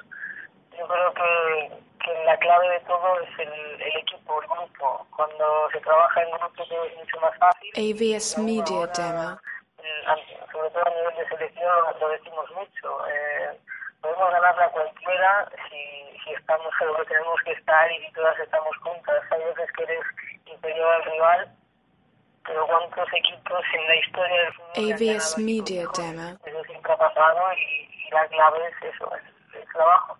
Yo 0.77 0.87
creo 0.87 1.13
que, 1.13 1.71
que 2.03 2.25
la 2.25 2.37
clave 2.37 2.69
de 2.69 2.79
todo 2.81 3.19
es 3.21 3.39
el, 3.39 3.81
el 3.81 3.95
equipo, 3.97 4.41
el 4.41 4.47
grupo. 4.47 5.07
Cuando 5.15 5.69
se 5.71 5.79
trabaja 5.81 6.23
en 6.23 6.31
grupo 6.31 6.63
es 6.63 6.97
mucho 6.97 7.19
más 7.19 7.37
fácil. 7.37 7.71
AVS 7.75 8.37
Media 8.39 8.87
Demo. 8.87 9.39
Sobre 10.51 10.69
todo 10.69 10.85
a 10.85 10.89
nivel 10.89 11.15
de 11.15 11.27
selección 11.29 11.69
lo 11.99 12.09
decimos 12.09 12.51
mucho. 12.51 13.07
Eh, 13.07 13.59
podemos 14.01 14.31
ganarla 14.31 14.65
a 14.65 14.69
cualquiera 14.69 15.49
si, 15.69 16.19
si 16.23 16.33
estamos 16.33 16.73
en 16.81 16.87
lo 16.87 16.95
que 16.97 17.05
tenemos 17.05 17.39
que 17.45 17.51
estar 17.51 17.91
y 17.91 18.05
si 18.05 18.11
todas 18.13 18.39
estamos 18.39 18.75
juntas. 18.77 19.23
Hay 19.31 19.43
veces 19.43 19.71
que 19.73 19.83
eres 19.83 20.03
inferior 20.45 20.93
al 20.93 21.03
rival, 21.03 21.51
pero 22.45 22.67
cuántos 22.67 23.07
equipos 23.13 23.61
en 23.73 23.87
la 23.87 23.95
historia 23.95 24.41
del 24.41 24.53
fútbol 24.53 24.71
han 24.75 24.93
AVS 24.93 25.37
Media 25.37 25.81
equipos? 25.83 25.97
Demo. 25.97 26.37
Eso 26.45 26.63
siempre 26.65 26.93
ha 26.93 26.97
pasado 26.97 27.53
y, 27.53 28.07
y 28.07 28.11
la 28.11 28.27
clave 28.27 28.59
es 28.67 28.93
eso, 28.93 29.15
es 29.15 29.55
el 29.55 29.67
trabajo. 29.73 30.17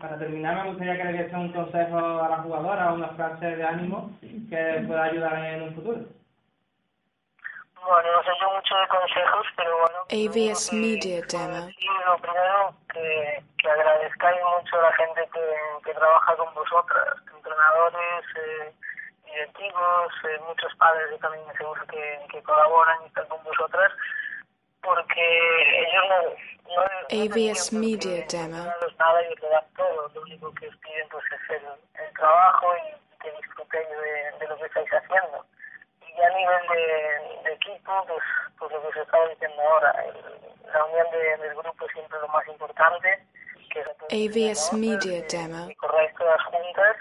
Para 0.00 0.18
terminar, 0.18 0.64
me 0.64 0.70
gustaría 0.70 0.96
que 0.96 1.04
le 1.04 1.24
diese 1.24 1.36
un 1.36 1.52
consejo 1.52 1.98
a 1.98 2.28
la 2.30 2.38
jugadora, 2.38 2.92
una 2.92 3.08
frase 3.08 3.44
de 3.44 3.62
ánimo 3.62 4.10
que 4.22 4.84
pueda 4.86 5.04
ayudar 5.04 5.44
en 5.44 5.62
un 5.64 5.74
futuro. 5.74 6.00
Bueno, 7.84 8.12
no 8.12 8.22
sé 8.24 8.30
yo 8.40 8.50
mucho 8.50 8.74
de 8.76 8.88
consejos, 8.88 9.46
pero 9.56 9.78
bueno. 9.78 9.98
Lo 9.98 10.06
que 10.08 10.16
Media 10.72 11.22
Demo. 11.28 11.66
decir, 11.66 11.90
lo 12.06 12.18
primero, 12.18 12.74
que, 12.92 13.42
que 13.58 13.70
agradezcáis 13.70 14.40
mucho 14.42 14.78
a 14.78 14.82
la 14.82 14.92
gente 14.94 15.28
que, 15.32 15.56
que 15.84 15.94
trabaja 15.94 16.36
con 16.36 16.52
vosotras, 16.54 17.14
entrenadores, 17.34 18.24
eh, 18.36 18.72
directivos, 19.24 20.12
eh, 20.24 20.40
muchos 20.46 20.74
padres 20.76 21.10
que 21.10 21.18
también 21.18 21.44
seguro 21.56 21.86
que, 21.86 22.26
que 22.30 22.42
colaboran 22.42 22.98
y 23.04 23.06
están 23.06 23.26
con 23.28 23.42
vosotras, 23.44 23.92
porque 24.82 25.82
ellos 25.86 26.04
no... 26.08 26.22
no 26.74 26.82
no 26.82 27.78
Media 27.78 28.26
Demo. 28.28 28.64
daros 28.64 28.96
nada 28.98 29.22
y 29.22 29.34
lo 29.36 29.48
dan 29.48 29.64
todo, 29.76 30.08
lo 30.14 30.22
único 30.22 30.52
que 30.54 30.68
os 30.68 30.76
piden 30.78 31.08
pues 31.10 31.24
es 31.30 31.50
el, 31.50 32.04
el 32.04 32.12
trabajo 32.14 32.74
y 32.76 33.16
que 33.22 33.30
disfrutéis 33.32 33.88
de, 33.88 34.38
de 34.40 34.48
lo 34.48 34.56
que 34.56 34.66
estáis 34.66 34.90
haciendo 34.90 35.44
y 36.16 36.22
a 36.22 36.30
nivel 36.30 36.66
de, 36.68 37.42
de 37.44 37.52
equipo, 37.54 38.04
pues, 38.08 38.22
pues 38.58 38.72
lo 38.72 38.82
que 38.82 38.92
se 38.94 39.02
estaba 39.02 39.28
diciendo 39.28 39.62
ahora, 39.62 39.90
el- 40.04 40.72
la 40.72 40.84
unión 40.84 41.06
de, 41.10 41.36
del 41.38 41.54
grupo 41.56 41.86
siempre 41.88 42.16
es 42.16 42.22
lo 42.22 42.28
más 42.28 42.46
importante, 42.48 43.26
que 43.72 43.80
es 43.80 43.86
AVS 43.88 44.72
¿no? 44.72 44.78
Media 44.78 45.26
que, 45.26 45.36
Demo. 45.36 45.68
que 45.68 45.76
corráis 45.76 46.14
todas 46.14 46.42
juntas 46.44 46.96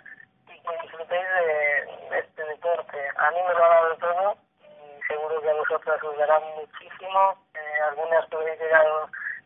y 0.47 0.59
que 0.59 0.77
disfrutéis 0.83 1.25
de, 1.39 2.09
de 2.11 2.19
este 2.19 2.43
deporte. 2.45 2.97
A 3.17 3.31
mí 3.31 3.37
me 3.47 3.53
lo 3.53 3.63
ha 3.65 3.69
dado 3.69 3.95
todo 3.97 4.37
y 4.61 5.01
seguro 5.07 5.41
que 5.41 5.49
a 5.49 5.53
vosotras 5.53 6.03
os 6.03 6.17
dará 6.17 6.39
muchísimo. 6.39 7.35
Eh, 7.55 7.81
algunas 7.89 8.25
podréis 8.27 8.59
llegar 8.59 8.85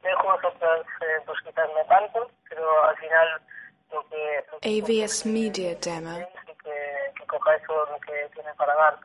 lejos, 0.03 0.43
otras 0.43 0.81
eh, 1.01 1.21
pues 1.25 1.39
quizás 1.43 1.69
no 1.69 1.85
tanto, 1.85 2.31
pero 2.49 2.83
al 2.85 2.97
final 2.97 3.41
lo 3.91 4.07
que... 4.09 4.45
Lo 4.51 4.59
que 4.59 4.81
AVS 5.03 5.25
Media 5.25 5.75
Demo. 5.75 6.17
que, 6.63 7.13
que 7.15 7.25
cojáis 7.27 7.63
todo 7.65 7.85
lo 7.85 7.99
que 7.99 8.29
tiene 8.33 8.53
para 8.55 8.75
dar. 8.75 8.97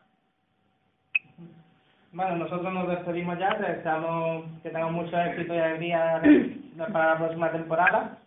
Bueno, 2.14 2.37
nosotros 2.37 2.72
nos 2.72 2.88
despedimos 2.88 3.38
ya, 3.38 3.57
te 3.59 3.72
deseamos 3.72 4.44
que 4.62 4.70
tengamos 4.70 4.92
mucho 5.05 5.18
éxito 5.20 5.53
y 5.55 5.59
alegría 5.59 6.22
para 6.92 7.07
la 7.11 7.16
próxima 7.18 7.50
temporada. 7.50 8.18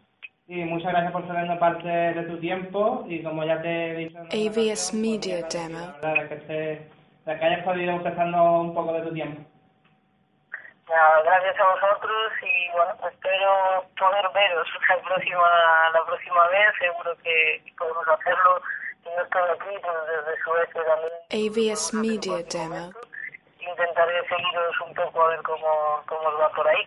Y 0.50 0.64
muchas 0.66 0.92
gracias 0.92 1.12
por 1.12 1.26
cedernos 1.28 1.58
parte 1.58 1.88
de 1.88 2.24
tu 2.24 2.38
tiempo 2.40 3.06
y 3.08 3.22
como 3.24 3.44
ya 3.44 3.62
te 3.62 3.92
he 3.92 3.96
dicho... 3.96 4.18
AVS 4.20 4.94
Media 4.94 5.40
pues, 5.42 5.54
Demo. 5.54 5.80
la 5.80 6.14
verdad, 6.14 6.14
de 6.24 6.30
que, 6.30 6.36
te- 6.48 6.88
de 7.26 7.40
que 7.40 7.46
hayas 7.46 7.64
podido 7.66 8.02
prestarnos 8.02 8.62
un 8.62 8.74
poco 8.74 8.94
de 8.94 9.02
tu 9.02 9.14
tiempo. 9.14 9.42
Nada, 10.90 11.22
gracias 11.24 11.56
a 11.60 11.66
vosotros 11.74 12.32
y 12.44 12.72
bueno, 12.72 12.94
espero 13.12 13.84
poder 14.00 14.26
veros 14.34 14.68
la 14.90 14.98
próxima, 15.04 15.50
la 15.94 16.06
próxima 16.06 16.48
vez, 16.48 16.68
seguro 16.80 17.12
que 17.24 17.64
podemos 17.78 18.08
hacerlo. 18.08 18.62
No 19.04 19.24
estoy 19.24 19.42
aquí, 19.52 19.82
pues 19.82 19.96
desde 20.12 20.44
Suecia 20.44 20.82
también. 20.86 21.72
AVS 21.76 21.94
Media 21.94 22.44
Demo. 22.52 22.92
Intentaré 23.70 24.14
seguiros 24.30 24.82
un 24.88 24.94
poco 24.96 25.22
a 25.24 25.28
ver 25.30 25.40
cómo, 25.44 25.68
cómo 26.08 26.28
os 26.30 26.40
va 26.42 26.50
por 26.56 26.68
ahí. 26.68 26.84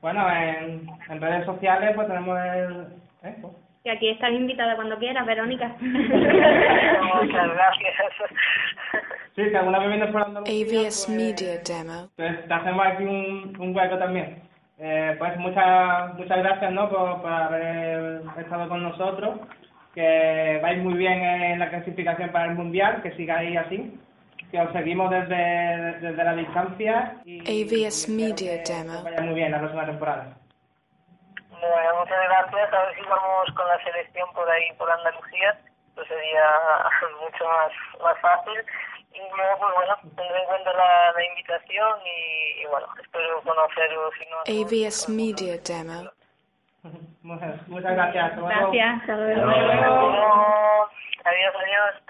Bueno, 0.00 0.28
en, 0.30 0.86
en 1.08 1.20
redes 1.20 1.44
sociales 1.46 1.92
pues 1.94 2.08
tenemos 2.08 2.38
el... 2.38 2.86
¿eh? 3.24 3.36
pues, 3.40 3.52
Y 3.84 3.90
aquí 3.90 4.08
estás 4.10 4.30
invitada 4.32 4.74
cuando 4.76 4.98
quieras, 4.98 5.24
Verónica. 5.26 5.68
Muchas 5.80 7.54
gracias. 7.54 7.94
Sí, 9.34 9.42
que 9.50 9.56
alguna 9.56 9.78
vez 9.78 9.88
vienes 9.88 10.10
por 10.10 10.22
Andalucía, 10.22 10.54
AVS 10.54 11.06
pues, 11.06 11.08
Media 11.08 11.58
Demo. 11.64 12.08
Entonces, 12.16 12.48
te 12.48 12.54
hacemos 12.54 12.86
aquí 12.86 13.04
un, 13.04 13.56
un 13.58 13.76
hueco 13.76 13.98
también. 13.98 14.42
eh, 14.78 15.14
pues 15.18 15.36
muchas 15.38 16.14
muchas 16.14 16.38
gracias 16.38 16.72
¿no? 16.72 16.88
por, 16.90 17.22
por 17.22 17.32
haber 17.32 18.22
estado 18.38 18.68
con 18.68 18.82
nosotros, 18.82 19.38
que 19.94 20.58
vais 20.62 20.78
muy 20.82 20.94
bien 20.94 21.22
en 21.22 21.58
la 21.60 21.70
clasificación 21.70 22.30
para 22.30 22.46
el 22.46 22.54
Mundial, 22.56 23.00
que 23.02 23.12
sigáis 23.12 23.56
así, 23.56 23.98
que 24.52 24.60
os 24.60 24.70
seguimos 24.72 25.10
desde, 25.10 25.98
desde 26.00 26.24
la 26.24 26.34
distancia 26.34 27.16
y 27.24 27.40
AVS 27.40 28.08
Media 28.10 28.62
que 28.62 28.72
Demo. 28.72 29.02
vaya 29.02 29.20
muy 29.22 29.34
bien 29.34 29.50
la 29.50 29.58
próxima 29.58 29.86
temporada. 29.86 30.36
Bueno, 31.48 31.90
muchas 32.00 32.22
gracias. 32.28 32.72
A 32.72 32.82
ver 32.84 32.94
si 32.94 33.00
vamos 33.08 33.50
con 33.56 33.66
la 33.66 33.82
selección 33.82 34.28
por 34.34 34.48
ahí, 34.50 34.64
por 34.76 34.90
Andalucía. 34.90 35.58
Pues 35.94 36.06
sería 36.06 36.44
mucho 37.22 37.44
más, 37.48 37.72
más 38.04 38.18
fácil. 38.20 38.60
Y 39.14 39.18
yo, 39.18 39.58
pues 39.58 39.74
bueno, 39.74 39.96
tendré 40.16 40.38
en 40.40 40.46
cuenta 40.46 40.72
la, 40.74 41.12
la 41.12 41.24
invitación 41.24 41.98
y, 42.04 42.62
y 42.62 42.66
bueno, 42.66 42.86
espero 43.02 43.40
conoceros. 43.42 44.12
Si 44.18 44.24
no, 44.28 44.36
AVS 44.62 45.08
Media 45.08 45.56
Demo. 45.64 46.10
Muchas, 47.22 47.68
muchas 47.68 47.92
gracias. 47.92 48.24
Hasta 48.24 48.40
luego. 48.40 48.70
Gracias. 48.72 49.00
Hasta 49.00 49.16
luego. 49.16 49.50
Adiós, 51.24 51.54
adiós. 51.54 52.02